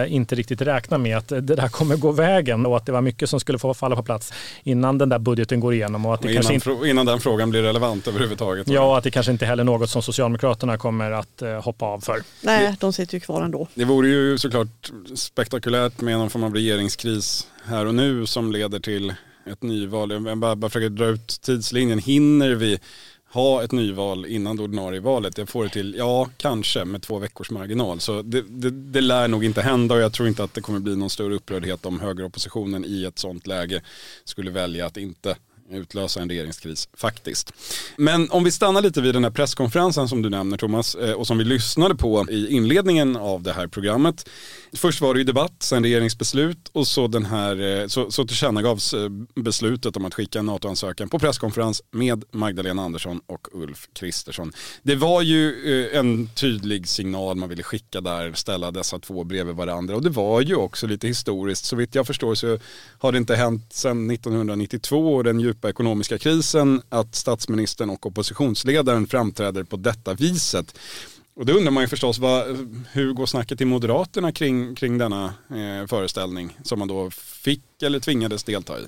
inte 0.07 0.35
riktigt 0.35 0.61
räknar 0.61 0.97
med 0.97 1.17
att 1.17 1.27
det 1.27 1.41
där 1.41 1.67
kommer 1.67 1.95
gå 1.95 2.11
vägen 2.11 2.65
och 2.65 2.77
att 2.77 2.85
det 2.85 2.91
var 2.91 3.01
mycket 3.01 3.29
som 3.29 3.39
skulle 3.39 3.59
få 3.59 3.73
falla 3.73 3.95
på 3.95 4.03
plats 4.03 4.33
innan 4.63 4.97
den 4.97 5.09
där 5.09 5.19
budgeten 5.19 5.59
går 5.59 5.73
igenom. 5.73 6.05
Och 6.05 6.13
att 6.13 6.21
det 6.21 6.27
och 6.27 6.33
innan, 6.33 6.51
inte... 6.53 6.89
innan 6.89 7.05
den 7.05 7.19
frågan 7.19 7.49
blir 7.49 7.61
relevant 7.61 8.07
överhuvudtaget. 8.07 8.67
Ja, 8.67 8.97
att 8.97 9.03
det 9.03 9.11
kanske 9.11 9.31
inte 9.31 9.45
heller 9.53 9.63
något 9.63 9.89
som 9.89 10.01
Socialdemokraterna 10.01 10.77
kommer 10.77 11.11
att 11.11 11.43
hoppa 11.63 11.85
av 11.85 11.99
för. 11.99 12.23
Nej, 12.41 12.75
de 12.79 12.93
sitter 12.93 13.13
ju 13.13 13.19
kvar 13.19 13.41
ändå. 13.41 13.67
Det 13.73 13.85
vore 13.85 14.07
ju 14.07 14.37
såklart 14.37 14.91
spektakulärt 15.15 16.01
med 16.01 16.17
någon 16.17 16.29
form 16.29 16.43
av 16.43 16.53
regeringskris 16.53 17.47
här 17.65 17.85
och 17.85 17.95
nu 17.95 18.25
som 18.25 18.51
leder 18.51 18.79
till 18.79 19.13
ett 19.51 19.63
nyval. 19.63 20.11
Jag 20.11 20.37
bara, 20.37 20.55
bara 20.55 20.69
försöker 20.69 20.89
dra 20.89 21.05
ut 21.05 21.27
tidslinjen. 21.41 21.99
Hinner 21.99 22.55
vi 22.55 22.79
ha 23.33 23.63
ett 23.63 23.71
nyval 23.71 24.25
innan 24.25 24.57
det 24.57 24.63
ordinarie 24.63 24.99
valet? 24.99 25.37
Jag 25.37 25.49
får 25.49 25.63
det 25.63 25.69
till, 25.69 25.95
ja 25.97 26.29
kanske 26.37 26.85
med 26.85 27.01
två 27.01 27.19
veckors 27.19 27.51
marginal. 27.51 27.99
Så 27.99 28.21
det, 28.21 28.41
det, 28.41 28.69
det 28.69 29.01
lär 29.01 29.27
nog 29.27 29.45
inte 29.45 29.61
hända 29.61 29.95
och 29.95 30.01
jag 30.01 30.13
tror 30.13 30.27
inte 30.27 30.43
att 30.43 30.53
det 30.53 30.61
kommer 30.61 30.79
bli 30.79 30.95
någon 30.95 31.09
större 31.09 31.35
upprördhet 31.35 31.85
om 31.85 31.99
högeroppositionen 31.99 32.85
i 32.85 33.03
ett 33.03 33.19
sånt 33.19 33.47
läge 33.47 33.81
skulle 34.23 34.51
välja 34.51 34.85
att 34.85 34.97
inte 34.97 35.35
utlösa 35.69 36.21
en 36.21 36.29
regeringskris 36.29 36.89
faktiskt. 36.93 37.53
Men 37.97 38.29
om 38.31 38.43
vi 38.43 38.51
stannar 38.51 38.81
lite 38.81 39.01
vid 39.01 39.15
den 39.15 39.23
här 39.23 39.31
presskonferensen 39.31 40.07
som 40.07 40.21
du 40.21 40.29
nämner 40.29 40.57
Thomas 40.57 40.95
eh, 40.95 41.11
och 41.13 41.27
som 41.27 41.37
vi 41.37 41.43
lyssnade 41.43 41.95
på 41.95 42.25
i 42.29 42.47
inledningen 42.47 43.15
av 43.15 43.43
det 43.43 43.53
här 43.53 43.67
programmet. 43.67 44.29
Först 44.73 45.01
var 45.01 45.13
det 45.13 45.17
ju 45.17 45.23
debatt, 45.23 45.55
sen 45.59 45.83
regeringsbeslut 45.83 46.69
och 46.71 46.87
så, 46.87 47.07
den 47.07 47.25
här, 47.25 47.81
eh, 47.81 47.87
så, 47.87 48.11
så 48.11 48.25
tillkännagavs 48.25 48.93
eh, 48.93 49.09
beslutet 49.35 49.97
om 49.97 50.05
att 50.05 50.13
skicka 50.13 50.39
en 50.39 50.45
NATO-ansökan 50.45 51.09
på 51.09 51.19
presskonferens 51.19 51.81
med 51.91 52.23
Magdalena 52.31 52.81
Andersson 52.81 53.21
och 53.27 53.47
Ulf 53.51 53.87
Kristersson. 53.93 54.51
Det 54.83 54.95
var 54.95 55.21
ju 55.21 55.89
en 55.93 56.27
tydlig 56.27 56.87
signal 56.87 57.37
man 57.37 57.49
ville 57.49 57.63
skicka 57.63 58.01
där, 58.01 58.33
ställa 58.33 58.71
dessa 58.71 58.99
två 58.99 59.23
bredvid 59.23 59.55
varandra 59.55 59.95
och 59.95 60.03
det 60.03 60.09
var 60.09 60.41
ju 60.41 60.55
också 60.55 60.87
lite 60.87 61.07
historiskt. 61.07 61.65
Så 61.65 61.75
vitt 61.75 61.95
jag 61.95 62.07
förstår 62.07 62.35
så 62.35 62.57
har 62.97 63.11
det 63.11 63.17
inte 63.17 63.35
hänt 63.35 63.73
sedan 63.73 64.09
1992 64.11 65.15
och 65.15 65.23
den 65.23 65.39
djupa 65.53 65.69
ekonomiska 65.69 66.17
krisen 66.17 66.81
att 66.89 67.15
statsministern 67.15 67.89
och 67.89 68.05
oppositionsledaren 68.05 69.07
framträder 69.07 69.63
på 69.63 69.77
detta 69.77 70.13
viset. 70.13 70.79
Och 71.35 71.45
då 71.45 71.53
undrar 71.53 71.71
man 71.71 71.83
ju 71.83 71.87
förstås, 71.87 72.19
vad, 72.19 72.45
hur 72.91 73.13
går 73.13 73.25
snacket 73.25 73.61
i 73.61 73.65
Moderaterna 73.65 74.31
kring, 74.31 74.75
kring 74.75 74.97
denna 74.97 75.25
eh, 75.49 75.87
föreställning 75.87 76.57
som 76.63 76.79
man 76.79 76.87
då 76.87 77.09
fick 77.11 77.83
eller 77.83 77.99
tvingades 77.99 78.43
delta 78.43 78.79
i? 78.79 78.83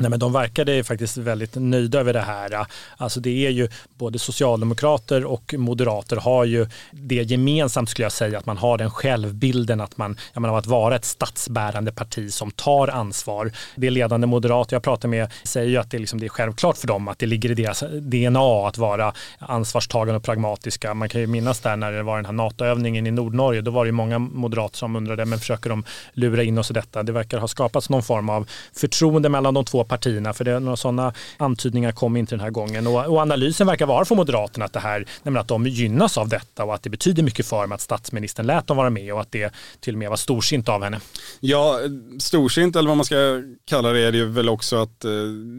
Nej, 0.00 0.10
men 0.10 0.18
de 0.18 0.32
verkade 0.32 0.84
faktiskt 0.84 1.16
väldigt 1.16 1.54
nöjda 1.54 2.00
över 2.00 2.12
det 2.12 2.20
här. 2.20 2.66
Alltså 2.96 3.20
det 3.20 3.46
är 3.46 3.50
ju 3.50 3.68
både 3.98 4.18
socialdemokrater 4.18 5.24
och 5.24 5.54
moderater 5.58 6.16
har 6.16 6.44
ju 6.44 6.66
det 6.90 7.14
gemensamt 7.14 7.90
skulle 7.90 8.04
jag 8.04 8.12
säga 8.12 8.38
att 8.38 8.46
man 8.46 8.58
har 8.58 8.78
den 8.78 8.90
självbilden 8.90 9.80
att 9.80 9.96
man, 9.96 10.16
jag 10.32 10.40
menar, 10.40 10.58
att 10.58 10.66
vara 10.66 10.96
ett 10.96 11.04
statsbärande 11.04 11.92
parti 11.92 12.32
som 12.32 12.50
tar 12.50 12.88
ansvar. 12.88 13.52
Det 13.76 13.90
ledande 13.90 14.26
moderater 14.26 14.76
jag 14.76 14.82
pratar 14.82 15.08
med 15.08 15.32
säger 15.44 15.68
ju 15.68 15.76
att 15.76 15.90
det, 15.90 15.98
liksom, 15.98 16.20
det 16.20 16.26
är 16.26 16.28
självklart 16.28 16.76
för 16.76 16.86
dem 16.86 17.08
att 17.08 17.18
det 17.18 17.26
ligger 17.26 17.50
i 17.50 17.54
deras 17.54 17.84
DNA 18.00 18.68
att 18.68 18.78
vara 18.78 19.12
ansvarstagande 19.38 20.16
och 20.16 20.24
pragmatiska. 20.24 20.94
Man 20.94 21.08
kan 21.08 21.20
ju 21.20 21.26
minnas 21.26 21.60
där 21.60 21.76
när 21.76 21.92
det 21.92 22.02
var 22.02 22.16
den 22.16 22.26
här 22.26 22.32
NATO-övningen 22.32 23.06
i 23.06 23.10
Nordnorge, 23.10 23.60
då 23.60 23.70
var 23.70 23.84
det 23.84 23.88
ju 23.88 23.92
många 23.92 24.18
moderater 24.18 24.76
som 24.76 24.96
undrade, 24.96 25.24
men 25.24 25.38
försöker 25.38 25.70
de 25.70 25.84
lura 26.12 26.42
in 26.42 26.58
oss 26.58 26.70
i 26.70 26.74
detta? 26.74 27.02
Det 27.02 27.12
verkar 27.12 27.38
ha 27.38 27.48
skapats 27.48 27.90
någon 27.90 28.02
form 28.02 28.30
av 28.30 28.48
förtroende 28.72 29.28
mellan 29.28 29.54
de 29.54 29.64
två 29.64 29.89
partierna. 29.90 30.32
För 30.32 30.44
det, 30.44 30.60
några 30.60 30.76
sådana 30.76 31.12
antydningar 31.36 31.92
kom 31.92 32.16
inte 32.16 32.34
den 32.34 32.40
här 32.40 32.50
gången. 32.50 32.86
Och, 32.86 33.06
och 33.06 33.20
analysen 33.20 33.66
verkar 33.66 33.86
vara 33.86 34.04
från 34.04 34.16
Moderaterna 34.16 34.64
att, 34.64 34.72
det 34.72 34.80
här, 34.80 35.06
att 35.24 35.48
de 35.48 35.66
gynnas 35.66 36.18
av 36.18 36.28
detta 36.28 36.64
och 36.64 36.74
att 36.74 36.82
det 36.82 36.90
betyder 36.90 37.22
mycket 37.22 37.46
för 37.46 37.60
dem 37.60 37.72
att 37.72 37.80
statsministern 37.80 38.46
lät 38.46 38.66
dem 38.66 38.76
vara 38.76 38.90
med 38.90 39.14
och 39.14 39.20
att 39.20 39.32
det 39.32 39.52
till 39.80 39.94
och 39.94 39.98
med 39.98 40.10
var 40.10 40.16
storsint 40.16 40.68
av 40.68 40.82
henne. 40.84 41.00
Ja, 41.40 41.80
storsint 42.18 42.76
eller 42.76 42.88
vad 42.88 42.96
man 42.96 43.06
ska 43.06 43.42
kalla 43.64 43.92
det 43.92 44.00
är 44.00 44.12
det 44.12 44.24
väl 44.24 44.48
också 44.48 44.76
att 44.76 45.04
eh, 45.04 45.10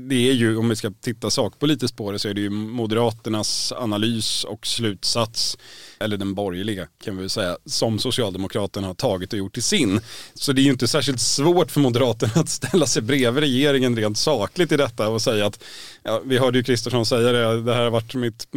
det 0.10 0.30
är 0.30 0.34
ju, 0.34 0.58
om 0.58 0.70
vi 0.70 0.76
ska 0.76 0.92
titta 1.02 1.30
sakpolitiskt 1.30 1.98
på 1.98 2.12
det, 2.12 2.20
så 2.20 2.30
är 2.30 2.34
det 2.34 2.42
ju 2.42 2.50
Moderaternas 2.50 3.74
analys 3.78 4.44
och 4.44 4.68
slutsats 4.68 5.58
eller 6.02 6.18
den 6.18 6.34
borgerliga 6.34 6.88
kan 7.04 7.16
vi 7.16 7.22
väl 7.22 7.30
säga, 7.30 7.58
som 7.66 8.00
Socialdemokraterna 8.00 8.88
har 8.88 8.94
tagit 8.94 9.34
och 9.34 9.40
gjort 9.40 9.54
till 9.54 9.64
sin. 9.64 10.00
Så 10.34 10.54
det 10.54 10.62
är 10.62 10.64
ju 10.64 10.72
inte 10.72 10.88
särskilt 10.88 11.22
svårt 11.22 11.72
för 11.72 11.80
Moderaterna 11.80 12.34
att 12.36 12.50
ställa 12.50 12.86
sig 12.86 13.02
bredvid 13.02 13.44
regeringen 13.44 13.96
rent 13.98 14.18
sakligt 14.22 14.72
i 14.72 14.78
detta 14.78 15.10
och 15.10 15.22
säga 15.22 15.46
att, 15.46 15.64
ja, 16.04 16.22
vi 16.26 16.38
hörde 16.38 16.58
ju 16.58 16.64
Kristersson 16.64 17.06
säga 17.06 17.32
det, 17.32 17.62
det 17.62 17.74
här 17.74 17.84
har 17.84 17.90
varit 17.90 18.16
mitt 18.16 18.48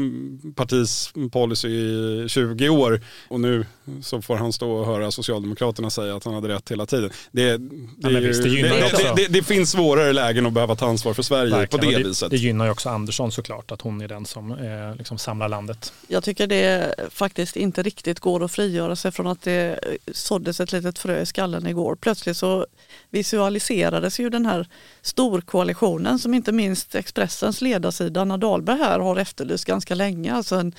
partis 0.54 1.12
policy 1.32 1.68
i 1.68 2.24
20 2.28 2.68
år 2.68 3.00
och 3.28 3.40
nu 3.40 3.66
så 4.02 4.22
får 4.22 4.36
han 4.36 4.52
stå 4.52 4.70
och 4.70 4.86
höra 4.86 5.10
Socialdemokraterna 5.10 5.90
säga 5.90 6.16
att 6.16 6.24
han 6.24 6.34
hade 6.34 6.48
rätt 6.48 6.70
hela 6.70 6.86
tiden. 6.86 7.10
Det, 7.32 7.56
det, 7.56 7.66
ja, 7.98 8.10
ju, 8.10 8.62
det, 9.16 9.26
det, 9.28 9.42
finns 9.42 9.70
svårare 9.70 10.12
lägen 10.12 10.46
att 10.46 10.52
behöva 10.52 10.76
ta 10.76 10.86
ansvar 10.86 11.14
för 11.14 11.22
Sverige 11.22 11.50
Verkligen. 11.50 11.86
på 11.86 11.98
det, 11.98 12.08
viset. 12.08 12.30
Det 12.30 12.36
gynnar 12.36 12.64
ju 12.64 12.70
också 12.70 12.88
Andersson 12.88 13.32
såklart, 13.32 13.72
att 13.72 13.80
hon 13.80 14.00
är 14.00 14.08
den 14.08 14.26
som 14.26 14.52
eh, 14.52 14.96
liksom 14.98 15.18
samlar 15.18 15.48
landet. 15.48 15.92
Jag 16.08 16.24
tycker 16.24 16.46
det 16.46 16.94
faktiskt 17.10 17.56
inte 17.56 17.82
riktigt 17.82 18.20
går 18.20 18.44
att 18.44 18.52
frigöra 18.52 18.96
sig 18.96 19.12
från 19.12 19.26
att 19.26 19.42
det 19.42 19.80
såddes 20.12 20.60
ett 20.60 20.72
litet 20.72 20.98
frö 20.98 21.20
i 21.20 21.26
skallen 21.26 21.66
igår. 21.66 21.96
Plötsligt 22.00 22.36
så 22.36 22.66
visualiserades 23.14 24.20
ju 24.20 24.30
den 24.30 24.46
här 24.46 24.68
storkoalitionen 25.02 26.18
som 26.18 26.34
inte 26.34 26.52
minst 26.52 26.94
Expressens 26.94 27.60
ledarsida 27.60 28.20
Anna 28.20 28.36
Dahlberg 28.36 28.78
här 28.78 28.98
har 29.00 29.16
efterlyst 29.16 29.64
ganska 29.64 29.94
länge. 29.94 30.34
Alltså 30.34 30.56
en, 30.56 30.72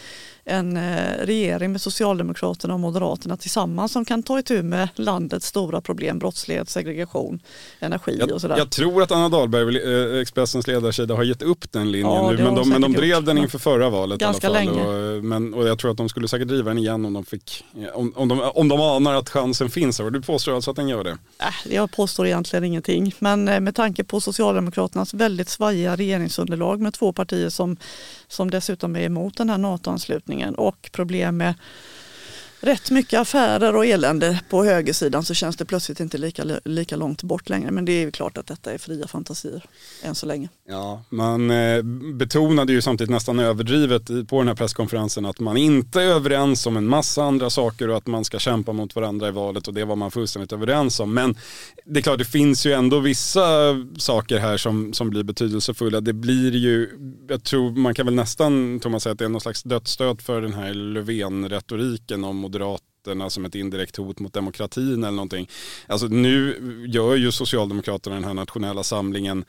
en 0.46 0.78
eh, 0.78 1.26
regering 1.26 1.72
med 1.72 1.82
Socialdemokraterna 1.82 2.74
och 2.74 2.80
Moderaterna 2.80 3.38
tillsammans 3.38 3.92
som 3.92 4.06
kan 4.06 4.24
ta 4.24 4.40
itu 4.40 4.64
med 4.64 4.90
landets 4.96 5.48
stora 5.48 5.82
problem, 5.82 6.20
brottslighet, 6.20 6.70
segregation, 6.70 7.40
energi 7.80 8.18
jag, 8.20 8.32
och 8.32 8.42
sådär. 8.42 8.58
Jag 8.58 8.70
tror 8.70 9.04
att 9.04 9.12
Anna 9.12 9.30
Dahlberg, 9.30 10.14
eh, 10.14 10.22
Expressens 10.22 10.68
ledarsida, 10.68 11.16
har 11.16 11.24
gett 11.24 11.42
upp 11.42 11.72
den 11.72 11.92
linjen 11.92 12.14
ja, 12.14 12.32
nu, 12.32 12.44
men 12.44 12.56
de, 12.56 12.70
men 12.70 12.82
de 12.82 12.94
drev 12.94 13.24
den 13.24 13.38
inför 13.38 13.60
förra 13.60 13.90
valet 13.90 14.20
Ganska 14.20 14.48
i 14.48 14.50
alla 14.50 14.60
fall. 14.60 14.76
Länge. 14.76 15.18
Och, 15.18 15.24
men, 15.24 15.54
och 15.54 15.68
jag 15.68 15.80
tror 15.80 15.92
att 15.92 15.98
de 15.98 16.10
skulle 16.10 16.28
säkert 16.28 16.48
driva 16.48 16.70
den 16.70 16.78
igen 16.78 17.06
om 17.06 17.14
de, 17.14 17.26
fick, 17.26 17.66
om, 17.94 18.14
om, 18.16 18.28
de, 18.28 18.42
om 18.42 18.68
de 18.68 18.82
anar 18.82 19.14
att 19.14 19.30
chansen 19.30 19.70
finns. 19.70 20.02
Du 20.12 20.22
påstår 20.22 20.56
alltså 20.56 20.72
att 20.72 20.78
den 20.78 20.88
gör 20.88 21.04
det? 21.04 21.18
Äh, 21.40 21.74
jag 21.74 21.92
påstår 21.92 22.28
egentligen 22.28 22.64
ingenting, 22.64 23.16
men 23.20 23.48
eh, 23.48 23.60
med 23.60 23.76
tanke 23.76 24.04
på 24.04 24.22
Socialdemokraternas 24.22 25.14
väldigt 25.14 25.50
svajiga 25.50 25.96
regeringsunderlag 25.96 26.82
med 26.82 26.94
två 26.94 27.14
partier 27.14 27.50
som, 27.50 27.78
som 28.28 28.52
dessutom 28.52 28.96
är 28.96 29.02
emot 29.02 29.38
den 29.38 29.50
här 29.50 29.58
NATO-anslutningen 29.58 30.56
och 30.56 30.90
problem 30.92 31.38
med 31.38 31.54
rätt 32.66 32.92
mycket 32.92 33.20
affärer 33.20 33.76
och 33.76 33.86
elände 33.86 34.42
på 34.50 34.64
högersidan 34.64 35.24
så 35.24 35.34
känns 35.34 35.58
det 35.58 35.66
plötsligt 35.66 36.00
inte 36.00 36.18
lika, 36.18 36.44
lika 36.66 36.96
långt 36.96 37.24
bort 37.24 37.50
längre. 37.50 37.72
Men 37.72 37.86
det 37.86 37.92
är 37.92 38.02
ju 38.02 38.12
klart 38.12 38.38
att 38.38 38.48
detta 38.48 38.72
är 38.72 38.78
fria 38.78 39.08
fantasier 39.08 39.64
än 40.04 40.16
så 40.16 40.26
länge. 40.26 40.50
Ja, 40.68 41.04
man 41.10 41.52
eh, 41.52 41.84
betonade 42.14 42.74
ju 42.74 42.82
samtidigt 42.82 43.12
nästan 43.12 43.40
överdrivet 43.40 44.28
på 44.28 44.40
den 44.40 44.48
här 44.48 44.56
presskonferensen 44.56 45.26
att 45.26 45.40
man 45.40 45.58
inte 45.58 46.02
är 46.02 46.08
överens 46.08 46.66
om 46.66 46.78
en 46.78 46.88
massa 46.88 47.24
andra 47.24 47.50
saker 47.50 47.90
och 47.90 47.98
att 47.98 48.08
man 48.08 48.26
ska 48.26 48.40
kämpa 48.40 48.74
mot 48.74 48.96
varandra 48.96 49.28
i 49.28 49.32
valet 49.32 49.68
och 49.68 49.74
det 49.74 49.86
var 49.86 49.96
man 49.96 50.12
fullständigt 50.12 50.54
överens 50.54 51.00
om. 51.00 51.14
Men 51.14 51.36
det 51.86 52.00
är 52.00 52.02
klart, 52.02 52.20
det 52.20 52.26
finns 52.26 52.66
ju 52.66 52.74
ändå 52.74 53.00
vissa 53.00 53.46
saker 53.98 54.40
här 54.40 54.58
som, 54.58 54.94
som 54.94 55.10
blir 55.10 55.24
betydelsefulla. 55.24 56.02
Det 56.02 56.14
blir 56.14 56.56
ju, 56.56 56.90
jag 57.30 57.44
tror 57.44 57.72
man 57.72 57.94
kan 57.94 58.06
väl 58.06 58.16
nästan, 58.16 58.80
Thomas, 58.80 59.04
säga 59.04 59.14
att 59.14 59.20
det 59.20 59.26
är 59.26 59.30
någon 59.30 59.42
slags 59.42 59.64
dödsstöt 59.64 60.22
för 60.22 60.42
den 60.42 60.54
här 60.54 60.74
Löfven-retoriken 60.74 62.24
om 62.24 62.44
Moderaterna 62.56 63.30
som 63.30 63.46
ett 63.46 63.56
indirekt 63.56 63.96
hot 63.96 64.20
mot 64.20 64.34
demokratin 64.34 65.04
eller 65.04 65.16
någonting. 65.16 65.50
Alltså 65.88 66.08
nu 66.08 66.60
gör 66.88 67.16
ju 67.16 67.32
Socialdemokraterna 67.32 68.16
den 68.16 68.24
här 68.24 68.34
nationella 68.34 68.84
samlingen 68.84 69.46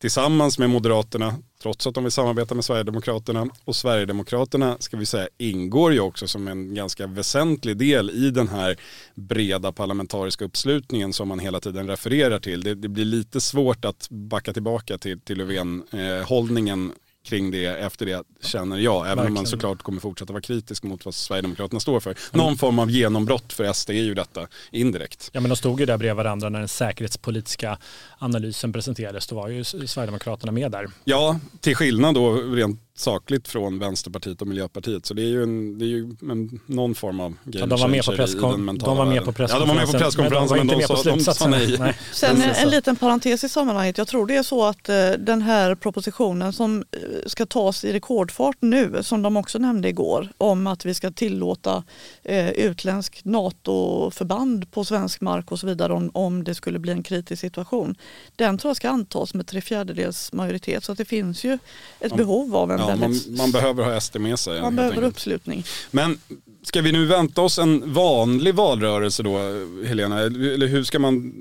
tillsammans 0.00 0.58
med 0.58 0.70
Moderaterna, 0.70 1.34
trots 1.62 1.86
att 1.86 1.94
de 1.94 2.04
vill 2.04 2.12
samarbeta 2.12 2.54
med 2.54 2.64
Sverigedemokraterna. 2.64 3.48
Och 3.64 3.76
Sverigedemokraterna, 3.76 4.76
ska 4.80 4.96
vi 4.96 5.06
säga, 5.06 5.28
ingår 5.38 5.92
ju 5.92 6.00
också 6.00 6.28
som 6.28 6.48
en 6.48 6.74
ganska 6.74 7.06
väsentlig 7.06 7.76
del 7.76 8.10
i 8.10 8.30
den 8.30 8.48
här 8.48 8.76
breda 9.14 9.72
parlamentariska 9.72 10.44
uppslutningen 10.44 11.12
som 11.12 11.28
man 11.28 11.38
hela 11.38 11.60
tiden 11.60 11.88
refererar 11.88 12.38
till. 12.38 12.62
Det, 12.62 12.74
det 12.74 12.88
blir 12.88 13.04
lite 13.04 13.40
svårt 13.40 13.84
att 13.84 14.08
backa 14.10 14.52
tillbaka 14.52 14.98
till, 14.98 15.20
till 15.20 15.38
Löfven-hållningen 15.38 16.86
eh, 16.86 16.94
kring 17.26 17.50
det 17.50 17.66
efter 17.66 18.06
det 18.06 18.22
känner 18.40 18.76
jag. 18.76 18.96
Även 18.96 19.06
Verkligen. 19.06 19.26
om 19.28 19.34
man 19.34 19.46
såklart 19.46 19.82
kommer 19.82 20.00
fortsätta 20.00 20.32
vara 20.32 20.42
kritisk 20.42 20.82
mot 20.82 21.04
vad 21.04 21.14
Sverigedemokraterna 21.14 21.80
står 21.80 22.00
för. 22.00 22.16
Någon 22.32 22.56
form 22.56 22.78
av 22.78 22.90
genombrott 22.90 23.52
för 23.52 23.72
SD 23.72 23.90
är 23.90 23.94
ju 23.94 24.14
detta 24.14 24.46
indirekt. 24.70 25.30
Ja 25.32 25.40
men 25.40 25.48
de 25.48 25.56
stod 25.56 25.80
ju 25.80 25.86
där 25.86 25.98
bredvid 25.98 26.16
varandra 26.16 26.48
när 26.48 26.58
den 26.58 26.68
säkerhetspolitiska 26.68 27.78
analysen 28.18 28.72
presenterades. 28.72 29.26
Då 29.26 29.36
var 29.36 29.48
ju 29.48 29.64
Sverigedemokraterna 29.64 30.52
med 30.52 30.70
där. 30.70 30.88
Ja, 31.04 31.40
till 31.60 31.76
skillnad 31.76 32.14
då 32.14 32.32
rent 32.32 32.85
sakligt 32.96 33.48
från 33.48 33.78
Vänsterpartiet 33.78 34.42
och 34.42 34.48
Miljöpartiet. 34.48 35.06
Så 35.06 35.14
det 35.14 35.22
är 35.22 35.26
ju, 35.26 35.42
en, 35.42 35.78
det 35.78 35.84
är 35.84 35.88
ju 35.88 36.16
en, 36.30 36.60
någon 36.66 36.94
form 36.94 37.20
av 37.20 37.30
game 37.44 37.58
ja, 37.60 37.66
de 37.66 37.80
var 37.80 37.88
med 37.88 38.04
på 38.04 38.12
presskon- 38.12 38.78
De 38.78 38.96
var 38.96 39.06
med 39.06 39.24
på 39.24 39.32
presskonferensen. 39.32 39.58
Ja, 39.58 39.58
de 39.58 39.68
var 39.68 39.74
med 39.74 39.86
på 39.86 39.98
presskonferensen 39.98 40.58
men 40.58 40.66
de, 40.66 40.74
men 40.74 40.80
de, 40.80 40.96
sa, 40.96 41.10
de 41.10 41.20
sa 41.20 41.46
nej. 41.48 41.76
nej. 41.78 41.98
Sen 42.12 42.42
en, 42.42 42.50
en 42.50 42.68
liten 42.70 42.96
parentes 42.96 43.44
i 43.44 43.48
sammanhanget. 43.48 43.98
Jag 43.98 44.08
tror 44.08 44.26
det 44.26 44.36
är 44.36 44.42
så 44.42 44.64
att 44.64 44.88
eh, 44.88 45.10
den 45.18 45.42
här 45.42 45.74
propositionen 45.74 46.52
som 46.52 46.84
eh, 46.92 46.98
ska 47.26 47.46
tas 47.46 47.84
i 47.84 47.92
rekordfart 47.92 48.56
nu, 48.60 49.02
som 49.02 49.22
de 49.22 49.36
också 49.36 49.58
nämnde 49.58 49.88
igår, 49.88 50.28
om 50.38 50.66
att 50.66 50.84
vi 50.84 50.94
ska 50.94 51.10
tillåta 51.10 51.84
eh, 52.22 52.50
utländsk 52.50 53.20
NATO-förband 53.24 54.70
på 54.70 54.84
svensk 54.84 55.20
mark 55.20 55.52
och 55.52 55.58
så 55.58 55.66
vidare 55.66 55.92
om, 55.92 56.10
om 56.14 56.44
det 56.44 56.54
skulle 56.54 56.78
bli 56.78 56.92
en 56.92 57.02
kritisk 57.02 57.40
situation. 57.40 57.94
Den 58.36 58.58
tror 58.58 58.70
jag 58.70 58.76
ska 58.76 58.88
antas 58.90 59.34
med 59.34 59.46
tre 59.46 59.60
fjärdedels 59.60 60.32
majoritet 60.32 60.84
så 60.84 60.92
att 60.92 60.98
det 60.98 61.04
finns 61.04 61.44
ju 61.44 61.52
ett 62.00 62.10
ja. 62.10 62.16
behov 62.16 62.56
av 62.56 62.72
en 62.72 62.85
ja, 62.88 62.96
man, 62.96 63.20
man, 63.28 63.52
behöver 63.52 63.84
ha 63.84 64.00
SD 64.00 64.16
med 64.18 64.38
sig. 64.38 64.60
Man 64.60 64.76
behöver 64.76 64.96
enkelt. 64.96 65.12
uppslutning. 65.12 65.64
Men 65.90 66.18
ska 66.62 66.82
vi 66.82 66.92
nu 66.92 67.06
vänta 67.06 67.42
oss 67.42 67.58
en 67.58 67.92
vanlig 67.92 68.54
valrörelse 68.54 69.22
då, 69.22 69.38
Helena? 69.86 70.20
Eller 70.20 70.66
hur 70.66 70.84
ska 70.84 70.98
man 70.98 71.32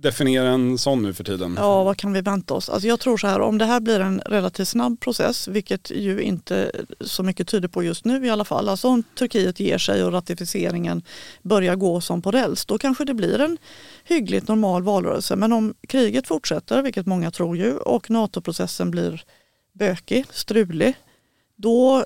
definiera 0.00 0.48
en 0.48 0.78
sån 0.78 1.02
nu 1.02 1.14
för 1.14 1.24
tiden? 1.24 1.54
Ja, 1.58 1.84
vad 1.84 1.96
kan 1.96 2.12
vi 2.12 2.20
vänta 2.20 2.54
oss? 2.54 2.68
Alltså 2.68 2.88
jag 2.88 3.00
tror 3.00 3.16
så 3.16 3.26
här, 3.26 3.40
om 3.40 3.58
det 3.58 3.64
här 3.64 3.80
blir 3.80 4.00
en 4.00 4.20
relativt 4.20 4.68
snabb 4.68 5.00
process, 5.00 5.48
vilket 5.48 5.90
ju 5.90 6.20
inte 6.20 6.70
så 7.00 7.22
mycket 7.22 7.48
tyder 7.48 7.68
på 7.68 7.82
just 7.82 8.04
nu 8.04 8.26
i 8.26 8.30
alla 8.30 8.44
fall. 8.44 8.68
Alltså 8.68 8.88
om 8.88 9.02
Turkiet 9.02 9.60
ger 9.60 9.78
sig 9.78 10.04
och 10.04 10.12
ratificeringen 10.12 11.02
börjar 11.42 11.76
gå 11.76 12.00
som 12.00 12.22
på 12.22 12.30
räls, 12.30 12.66
då 12.66 12.78
kanske 12.78 13.04
det 13.04 13.14
blir 13.14 13.40
en 13.40 13.58
hyggligt 14.04 14.48
normal 14.48 14.82
valrörelse. 14.82 15.36
Men 15.36 15.52
om 15.52 15.74
kriget 15.88 16.26
fortsätter, 16.26 16.82
vilket 16.82 17.06
många 17.06 17.30
tror 17.30 17.56
ju, 17.56 17.76
och 17.76 18.10
NATO-processen 18.10 18.90
blir 18.90 19.24
bökig, 19.74 20.26
strulig, 20.30 20.94
då 21.56 22.04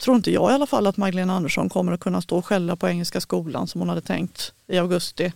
tror 0.00 0.16
inte 0.16 0.30
jag 0.30 0.50
i 0.50 0.54
alla 0.54 0.66
fall 0.66 0.86
att 0.86 0.96
Magdalena 0.96 1.36
Andersson 1.36 1.68
kommer 1.68 1.92
att 1.92 2.00
kunna 2.00 2.22
stå 2.22 2.38
och 2.38 2.46
skälla 2.46 2.76
på 2.76 2.88
Engelska 2.88 3.20
skolan 3.20 3.66
som 3.66 3.80
hon 3.80 3.88
hade 3.88 4.00
tänkt 4.00 4.52
i 4.66 4.78
augusti. 4.78 5.32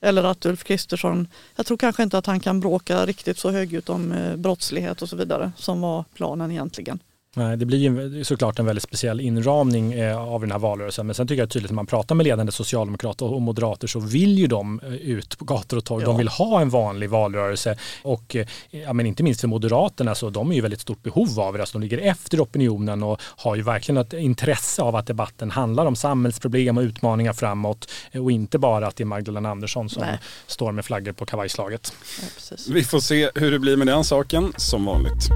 Eller 0.00 0.24
att 0.24 0.46
Ulf 0.46 0.64
Kristersson, 0.64 1.28
jag 1.56 1.66
tror 1.66 1.76
kanske 1.76 2.02
inte 2.02 2.18
att 2.18 2.26
han 2.26 2.40
kan 2.40 2.60
bråka 2.60 3.06
riktigt 3.06 3.38
så 3.38 3.50
högljutt 3.50 3.88
om 3.88 4.12
eh, 4.12 4.36
brottslighet 4.36 5.02
och 5.02 5.08
så 5.08 5.16
vidare 5.16 5.52
som 5.56 5.80
var 5.80 6.04
planen 6.14 6.50
egentligen. 6.50 7.02
Nej, 7.36 7.56
det 7.56 7.66
blir 7.66 7.78
ju 7.78 8.24
såklart 8.24 8.58
en 8.58 8.66
väldigt 8.66 8.82
speciell 8.82 9.20
inramning 9.20 9.92
eh, 9.92 10.18
av 10.18 10.40
den 10.40 10.50
här 10.50 10.58
valrörelsen. 10.58 11.06
Men 11.06 11.14
sen 11.14 11.26
tycker 11.28 11.42
jag 11.42 11.50
tydligt 11.50 11.66
att 11.66 11.72
när 11.72 11.76
man 11.76 11.86
pratar 11.86 12.14
med 12.14 12.24
ledande 12.24 12.52
socialdemokrater 12.52 13.32
och 13.32 13.42
moderater 13.42 13.86
så 13.86 14.00
vill 14.00 14.38
ju 14.38 14.46
de 14.46 14.80
eh, 14.80 14.94
ut 14.94 15.38
på 15.38 15.44
gator 15.44 15.76
och 15.76 15.84
torg. 15.84 16.02
Ja. 16.02 16.08
De 16.08 16.18
vill 16.18 16.28
ha 16.28 16.60
en 16.60 16.70
vanlig 16.70 17.10
valrörelse. 17.10 17.78
Och 18.02 18.36
eh, 18.36 18.46
ja, 18.70 18.92
men 18.92 19.06
inte 19.06 19.22
minst 19.22 19.40
för 19.40 19.48
Moderaterna 19.48 20.14
så 20.14 20.30
de 20.30 20.50
är 20.50 20.54
ju 20.54 20.60
väldigt 20.60 20.80
stort 20.80 21.02
behov 21.02 21.40
av 21.40 21.54
det. 21.54 21.60
Alltså 21.60 21.78
de 21.78 21.82
ligger 21.82 21.98
efter 21.98 22.42
opinionen 22.42 23.02
och 23.02 23.20
har 23.22 23.56
ju 23.56 23.62
verkligen 23.62 23.96
ett 23.96 24.12
intresse 24.12 24.82
av 24.82 24.96
att 24.96 25.06
debatten 25.06 25.50
handlar 25.50 25.86
om 25.86 25.96
samhällsproblem 25.96 26.78
och 26.78 26.82
utmaningar 26.82 27.32
framåt. 27.32 27.90
Och 28.14 28.32
inte 28.32 28.58
bara 28.58 28.86
att 28.86 28.96
det 28.96 29.02
är 29.02 29.06
Magdalena 29.06 29.50
Andersson 29.50 29.88
som 29.88 30.02
Nej. 30.02 30.18
står 30.46 30.72
med 30.72 30.84
flaggor 30.84 31.12
på 31.12 31.26
kavajslaget. 31.26 31.92
Ja, 32.50 32.56
Vi 32.68 32.84
får 32.84 33.00
se 33.00 33.30
hur 33.34 33.50
det 33.50 33.58
blir 33.58 33.76
med 33.76 33.86
den 33.86 34.04
saken 34.04 34.52
som 34.56 34.84
vanligt. 34.84 35.28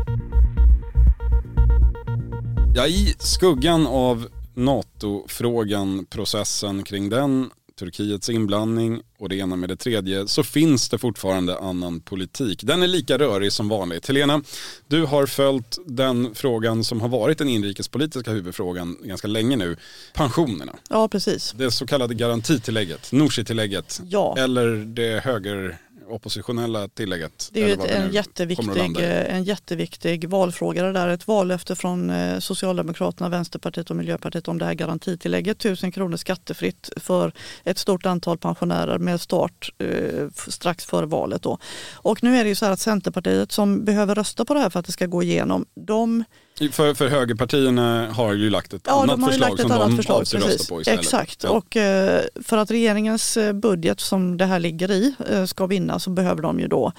Ja, 2.74 2.86
i 2.86 3.14
skuggan 3.18 3.86
av 3.86 4.28
NATO-frågan, 4.54 6.06
processen 6.10 6.82
kring 6.82 7.08
den, 7.08 7.50
Turkiets 7.78 8.30
inblandning 8.30 9.00
och 9.18 9.28
det 9.28 9.36
ena 9.36 9.56
med 9.56 9.68
det 9.68 9.76
tredje 9.76 10.28
så 10.28 10.42
finns 10.42 10.88
det 10.88 10.98
fortfarande 10.98 11.58
annan 11.58 12.00
politik. 12.00 12.60
Den 12.62 12.82
är 12.82 12.86
lika 12.86 13.18
rörig 13.18 13.52
som 13.52 13.68
vanligt. 13.68 14.08
Helena, 14.08 14.42
du 14.86 15.04
har 15.04 15.26
följt 15.26 15.78
den 15.86 16.34
frågan 16.34 16.84
som 16.84 17.00
har 17.00 17.08
varit 17.08 17.38
den 17.38 17.48
inrikespolitiska 17.48 18.30
huvudfrågan 18.30 18.96
ganska 19.02 19.28
länge 19.28 19.56
nu. 19.56 19.76
Pensionerna. 20.14 20.76
Ja, 20.88 21.08
precis. 21.08 21.52
Det 21.56 21.70
så 21.70 21.86
kallade 21.86 22.14
garantitillägget, 22.14 23.12
Nooshi-tillägget. 23.12 24.00
Ja. 24.08 24.36
Eller 24.38 24.66
det 24.76 25.24
höger 25.24 25.78
oppositionella 26.12 26.88
tillägget. 26.88 27.48
Det 27.52 27.62
är 27.62 27.68
ju 27.68 27.86
en, 27.86 28.12
jätteviktig, 28.12 28.96
eh, 28.96 29.34
en 29.34 29.44
jätteviktig 29.44 30.28
valfråga 30.28 30.82
det 30.82 30.92
där. 30.92 31.08
Ett 31.08 31.28
vallöfte 31.28 31.76
från 31.76 32.10
eh, 32.10 32.38
Socialdemokraterna, 32.38 33.28
Vänsterpartiet 33.28 33.90
och 33.90 33.96
Miljöpartiet 33.96 34.48
om 34.48 34.58
det 34.58 34.64
här 34.64 34.74
garantitillägget. 34.74 35.58
Tusen 35.58 35.92
kronor 35.92 36.16
skattefritt 36.16 36.90
för 36.96 37.32
ett 37.64 37.78
stort 37.78 38.06
antal 38.06 38.38
pensionärer 38.38 38.98
med 38.98 39.20
start 39.20 39.70
eh, 39.78 40.28
strax 40.48 40.84
före 40.84 41.06
valet. 41.06 41.42
Då. 41.42 41.58
Och 41.92 42.22
nu 42.22 42.36
är 42.36 42.44
det 42.44 42.48
ju 42.48 42.54
så 42.54 42.64
här 42.64 42.72
att 42.72 42.80
Centerpartiet 42.80 43.52
som 43.52 43.84
behöver 43.84 44.14
rösta 44.14 44.44
på 44.44 44.54
det 44.54 44.60
här 44.60 44.70
för 44.70 44.80
att 44.80 44.86
det 44.86 44.92
ska 44.92 45.06
gå 45.06 45.22
igenom, 45.22 45.66
de 45.74 46.24
för, 46.72 46.94
för 46.94 47.08
högerpartierna 47.08 48.08
har 48.12 48.32
ju 48.32 48.50
lagt 48.50 48.72
ett 48.72 48.82
ja, 48.86 49.02
annat 49.02 49.24
förslag 49.24 49.48
lagt 49.50 49.54
ett 49.54 49.60
som 49.60 49.72
annat 49.72 49.88
de 49.88 49.96
förslag, 49.96 50.20
avser 50.20 50.38
rösta 50.38 50.74
på 50.74 50.80
istället. 50.80 51.00
Exakt, 51.00 51.42
ja. 51.42 51.50
och 51.50 51.76
eh, 51.76 52.22
för 52.44 52.58
att 52.58 52.70
regeringens 52.70 53.36
eh, 53.36 53.52
budget 53.52 54.00
som 54.00 54.36
det 54.36 54.46
här 54.46 54.60
ligger 54.60 54.90
i 54.90 55.14
eh, 55.30 55.44
ska 55.44 55.66
vinna 55.66 55.98
så 55.98 56.10
behöver 56.10 56.42
de 56.42 56.60
ju 56.60 56.68
då 56.68 56.92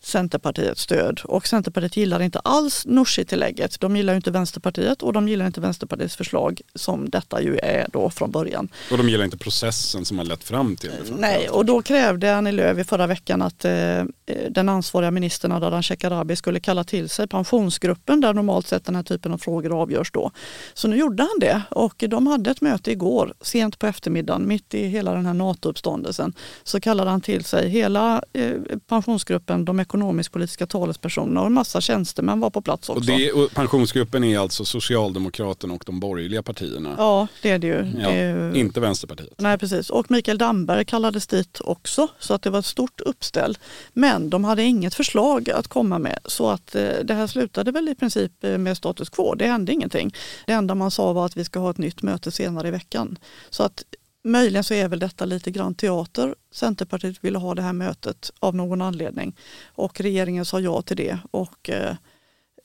Centerpartiets 0.00 0.82
stöd. 0.82 1.20
Och 1.24 1.46
Centerpartiet 1.46 1.96
gillar 1.96 2.22
inte 2.22 2.38
alls 2.38 2.86
Nooshi-tillägget. 2.86 3.80
De 3.80 3.96
gillar 3.96 4.14
inte 4.14 4.30
Vänsterpartiet 4.30 5.02
och 5.02 5.12
de 5.12 5.28
gillar 5.28 5.46
inte 5.46 5.60
Vänsterpartiets 5.60 6.16
förslag 6.16 6.60
som 6.74 7.10
detta 7.10 7.42
ju 7.42 7.58
är 7.58 7.86
då 7.92 8.10
från 8.10 8.30
början. 8.30 8.68
Och 8.90 8.98
de 8.98 9.08
gillar 9.08 9.24
inte 9.24 9.38
processen 9.38 10.04
som 10.04 10.18
har 10.18 10.24
lett 10.24 10.44
fram 10.44 10.76
till 10.76 10.90
det. 10.90 11.14
Nej, 11.18 11.48
och 11.48 11.64
då 11.64 11.82
krävde 11.82 12.36
Annie 12.36 12.52
Lööf 12.52 12.78
i 12.78 12.84
förra 12.84 13.06
veckan 13.06 13.42
att 13.42 13.64
eh, 13.64 14.04
den 14.50 14.68
ansvariga 14.68 15.10
ministern 15.10 15.52
Ardalan 15.52 15.82
Shekarabi 15.82 16.36
skulle 16.36 16.60
kalla 16.60 16.84
till 16.84 17.08
sig 17.08 17.26
pensionsgruppen 17.26 18.20
där 18.20 18.34
normalt 18.34 18.66
sett 18.66 18.84
den 18.84 18.96
här 18.96 19.02
typen 19.02 19.32
av 19.32 19.38
frågor 19.38 19.82
avgörs 19.82 20.10
då. 20.12 20.30
Så 20.74 20.88
nu 20.88 20.96
gjorde 20.96 21.22
han 21.22 21.38
det 21.40 21.62
och 21.70 22.04
de 22.08 22.26
hade 22.26 22.50
ett 22.50 22.60
möte 22.60 22.90
igår 22.92 23.34
sent 23.40 23.78
på 23.78 23.86
eftermiddagen 23.86 24.48
mitt 24.48 24.74
i 24.74 24.86
hela 24.86 25.14
den 25.14 25.26
här 25.26 25.34
NATO-uppståndelsen. 25.34 26.32
Så 26.64 26.80
kallade 26.80 27.10
han 27.10 27.20
till 27.20 27.44
sig 27.44 27.68
hela 27.68 28.22
eh, 28.32 28.52
pensionsgruppen, 28.88 29.64
de 29.64 29.80
ekonomisk-politiska 29.90 30.66
talespersonerna 30.66 31.40
och 31.40 31.46
en 31.46 31.52
massa 31.52 31.80
tjänstemän 31.80 32.40
var 32.40 32.50
på 32.50 32.60
plats 32.60 32.88
också. 32.88 33.12
Och, 33.12 33.18
det, 33.18 33.32
och 33.32 33.50
pensionsgruppen 33.50 34.24
är 34.24 34.38
alltså 34.38 34.64
Socialdemokraterna 34.64 35.74
och 35.74 35.82
de 35.86 36.00
borgerliga 36.00 36.42
partierna? 36.42 36.94
Ja, 36.98 37.26
det 37.42 37.50
är 37.50 37.58
det 37.58 37.66
ju. 37.66 37.86
Ja, 37.98 38.08
det 38.08 38.14
är 38.14 38.56
Inte 38.56 38.80
Vänsterpartiet? 38.80 39.34
Nej, 39.36 39.58
precis. 39.58 39.90
Och 39.90 40.10
Mikael 40.10 40.38
Damberg 40.38 40.84
kallades 40.84 41.26
dit 41.26 41.60
också 41.60 42.08
så 42.18 42.34
att 42.34 42.42
det 42.42 42.50
var 42.50 42.58
ett 42.58 42.66
stort 42.66 43.00
uppställ. 43.00 43.58
Men 43.92 44.30
de 44.30 44.44
hade 44.44 44.62
inget 44.62 44.94
förslag 44.94 45.50
att 45.50 45.68
komma 45.68 45.98
med 45.98 46.18
så 46.24 46.50
att 46.50 46.74
eh, 46.74 46.88
det 47.04 47.14
här 47.14 47.26
slutade 47.26 47.72
väl 47.72 47.88
i 47.88 47.94
princip 47.94 48.44
eh, 48.44 48.58
med 48.58 48.76
status 48.76 49.10
quo. 49.10 49.34
Det 49.34 49.46
hände 49.46 49.72
ingenting. 49.72 50.14
Det 50.46 50.52
enda 50.52 50.74
man 50.74 50.90
sa 50.90 51.12
var 51.12 51.26
att 51.26 51.36
vi 51.36 51.44
ska 51.44 51.60
ha 51.60 51.70
ett 51.70 51.78
nytt 51.78 52.02
möte 52.02 52.30
senare 52.30 52.68
i 52.68 52.70
veckan. 52.70 53.18
Så 53.50 53.62
att 53.62 53.84
Möjligen 54.22 54.64
så 54.64 54.74
är 54.74 54.88
väl 54.88 54.98
detta 54.98 55.24
lite 55.24 55.50
grann 55.50 55.74
teater. 55.74 56.34
Centerpartiet 56.50 57.24
ville 57.24 57.38
ha 57.38 57.54
det 57.54 57.62
här 57.62 57.72
mötet 57.72 58.30
av 58.38 58.54
någon 58.54 58.82
anledning 58.82 59.36
och 59.66 60.00
regeringen 60.00 60.44
sa 60.44 60.60
ja 60.60 60.82
till 60.82 60.96
det. 60.96 61.18
Och 61.30 61.70
eh, 61.70 61.96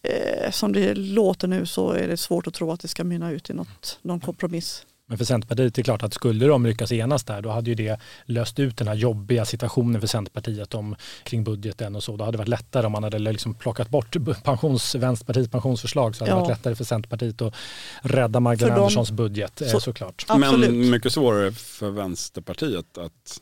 eh 0.04 0.52
som 0.52 0.74
det 0.74 0.96
låter 0.96 1.48
nu 1.48 1.65
så 1.65 1.91
är 1.91 2.08
det 2.08 2.18
svårt 2.18 2.48
att 2.48 2.54
tro 2.54 2.72
att 2.72 2.80
det 2.80 2.88
ska 2.88 3.04
mynna 3.04 3.32
ut 3.32 3.50
i 3.50 3.54
något, 3.54 4.00
någon 4.02 4.20
kompromiss. 4.20 4.86
Men 5.08 5.18
för 5.18 5.26
Centerpartiet, 5.26 5.76
det 5.76 5.82
är 5.82 5.84
klart 5.84 6.04
att 6.04 6.13
skulle 6.13 6.46
de 6.46 6.65
lyckas 6.65 6.91
enas 6.91 7.24
där, 7.24 7.41
då 7.41 7.50
hade 7.50 7.70
ju 7.70 7.76
det 7.76 8.00
löst 8.26 8.60
ut 8.60 8.78
den 8.78 8.88
här 8.88 8.96
jobbiga 8.96 9.46
situationen 9.46 10.02
för 10.02 10.08
Centerpartiet 10.08 10.74
om, 10.74 10.96
kring 11.24 11.44
budgeten 11.44 11.96
och 11.96 12.04
så. 12.04 12.18
Då 12.18 12.24
hade 12.24 12.36
det 12.36 12.38
varit 12.38 12.48
lättare 12.48 12.86
om 12.86 12.91
man 12.91 13.04
hade 13.04 13.20
liksom 13.20 13.54
plockat 13.54 13.89
bort 13.89 14.15
pensions, 14.44 14.96
Vänsterpartiets 14.96 15.52
pensionsförslag 15.52 16.15
så 16.15 16.24
hade 16.24 16.32
ja. 16.32 16.36
det 16.36 16.41
varit 16.41 16.58
lättare 16.58 16.76
för 16.76 16.84
Centerpartiet 16.84 17.41
att 17.41 17.54
rädda 18.02 18.39
Magdalena 18.39 18.78
Anderssons 18.78 19.12
budget 19.12 19.62
så, 19.72 19.80
såklart. 19.80 20.26
Absolut. 20.28 20.70
Men 20.70 20.89
mycket 20.89 21.13
svårare 21.13 21.52
för 21.52 21.89
Vänsterpartiet 21.89 22.98
att 22.98 23.41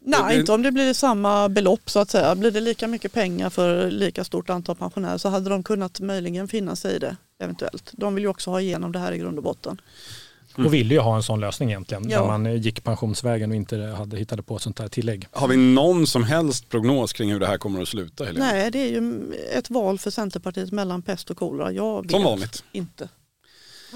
Nej, 0.00 0.40
inte 0.40 0.52
om 0.52 0.62
det 0.62 0.72
blir 0.72 0.92
samma 0.92 1.48
belopp 1.48 1.90
så 1.90 1.98
att 1.98 2.10
säga. 2.10 2.34
Blir 2.34 2.50
det 2.50 2.60
lika 2.60 2.88
mycket 2.88 3.12
pengar 3.12 3.50
för 3.50 3.90
lika 3.90 4.24
stort 4.24 4.50
antal 4.50 4.76
pensionärer 4.76 5.18
så 5.18 5.28
hade 5.28 5.50
de 5.50 5.62
kunnat 5.62 6.00
möjligen 6.00 6.48
finna 6.48 6.76
sig 6.76 6.96
i 6.96 6.98
det 6.98 7.16
eventuellt. 7.38 7.90
De 7.92 8.14
vill 8.14 8.24
ju 8.24 8.28
också 8.28 8.50
ha 8.50 8.60
igenom 8.60 8.92
det 8.92 8.98
här 8.98 9.12
i 9.12 9.18
grund 9.18 9.38
och 9.38 9.44
botten. 9.44 9.80
Och 10.56 10.74
ville 10.74 10.94
ju 10.94 11.00
ha 11.00 11.16
en 11.16 11.22
sån 11.22 11.40
lösning 11.40 11.70
egentligen. 11.70 12.10
Ja. 12.10 12.20
Där 12.20 12.26
man 12.26 12.56
gick 12.56 12.84
pensionsvägen 12.84 13.50
och 13.50 13.56
inte 13.56 13.76
hade 13.78 14.16
hittade 14.16 14.42
på 14.42 14.56
ett 14.56 14.62
sånt 14.62 14.78
här 14.78 14.88
tillägg. 14.88 15.28
Har 15.30 15.48
vi 15.48 15.56
någon 15.56 16.06
som 16.06 16.24
helst 16.24 16.68
prognos 16.68 17.12
kring 17.12 17.32
hur 17.32 17.40
det 17.40 17.46
här 17.46 17.58
kommer 17.58 17.82
att 17.82 17.88
sluta 17.88 18.24
Helena? 18.24 18.44
Nej, 18.46 18.70
det 18.70 18.78
är 18.78 18.88
ju 18.88 19.32
ett 19.54 19.70
val 19.70 19.98
för 19.98 20.10
Centerpartiet 20.10 20.72
mellan 20.72 21.02
pest 21.02 21.30
och 21.30 21.36
kolera. 21.36 21.72
Jag 21.72 22.02
vet 22.02 22.10
Som 22.10 22.22
vanligt. 22.22 22.64
inte. 22.72 23.08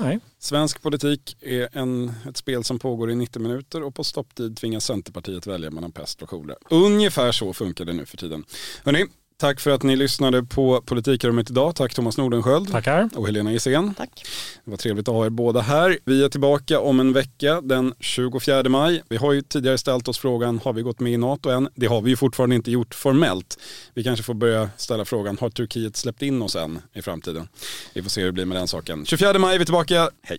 Nej. 0.00 0.20
Svensk 0.38 0.82
politik 0.82 1.36
är 1.40 1.68
en, 1.72 2.12
ett 2.28 2.36
spel 2.36 2.64
som 2.64 2.78
pågår 2.78 3.10
i 3.10 3.14
90 3.14 3.42
minuter 3.42 3.82
och 3.82 3.94
på 3.94 4.04
stopptid 4.04 4.56
tvingas 4.56 4.84
Centerpartiet 4.84 5.46
välja 5.46 5.70
mellan 5.70 5.92
pest 5.92 6.22
och 6.22 6.28
kolera. 6.28 6.58
Ungefär 6.70 7.32
så 7.32 7.52
funkar 7.52 7.84
det 7.84 7.92
nu 7.92 8.06
för 8.06 8.16
tiden. 8.16 8.44
Hörrni, 8.84 9.06
tack 9.40 9.60
för 9.60 9.70
att 9.70 9.82
ni 9.82 9.96
lyssnade 9.96 10.42
på 10.42 10.82
Politikrummet 10.82 11.50
idag. 11.50 11.74
Tack 11.76 11.94
Thomas 11.94 12.18
Nordenskjöld 12.18 12.72
Tackar. 12.72 13.08
och 13.14 13.26
Helena 13.26 13.52
Gissén. 13.52 13.94
Tack. 13.94 14.26
Det 14.64 14.70
var 14.70 14.78
trevligt 14.78 15.08
att 15.08 15.14
ha 15.14 15.26
er 15.26 15.30
båda 15.30 15.60
här. 15.60 15.98
Vi 16.04 16.24
är 16.24 16.28
tillbaka 16.28 16.80
om 16.80 17.00
en 17.00 17.12
vecka 17.12 17.60
den 17.60 17.94
24 18.00 18.68
maj. 18.68 19.02
Vi 19.08 19.16
har 19.16 19.32
ju 19.32 19.42
tidigare 19.42 19.78
ställt 19.78 20.08
oss 20.08 20.18
frågan, 20.18 20.60
har 20.64 20.72
vi 20.72 20.82
gått 20.82 21.00
med 21.00 21.12
i 21.12 21.16
NATO 21.16 21.50
än? 21.50 21.68
Det 21.74 21.86
har 21.86 22.00
vi 22.00 22.10
ju 22.10 22.16
fortfarande 22.16 22.56
inte 22.56 22.70
gjort 22.70 22.94
formellt. 22.94 23.58
Vi 23.94 24.04
kanske 24.04 24.22
får 24.22 24.34
börja 24.34 24.70
ställa 24.76 25.04
frågan, 25.04 25.38
har 25.40 25.50
Turkiet 25.50 25.96
släppt 25.96 26.22
in 26.22 26.42
oss 26.42 26.56
än 26.56 26.82
i 26.94 27.02
framtiden? 27.02 27.48
Vi 27.94 28.02
får 28.02 28.10
se 28.10 28.20
hur 28.20 28.26
det 28.28 28.32
blir 28.32 28.44
med 28.44 28.56
den 28.56 28.68
saken. 28.68 29.06
24 29.06 29.38
maj 29.38 29.54
är 29.54 29.58
vi 29.58 29.64
tillbaka. 29.64 30.10
Hej! 30.22 30.38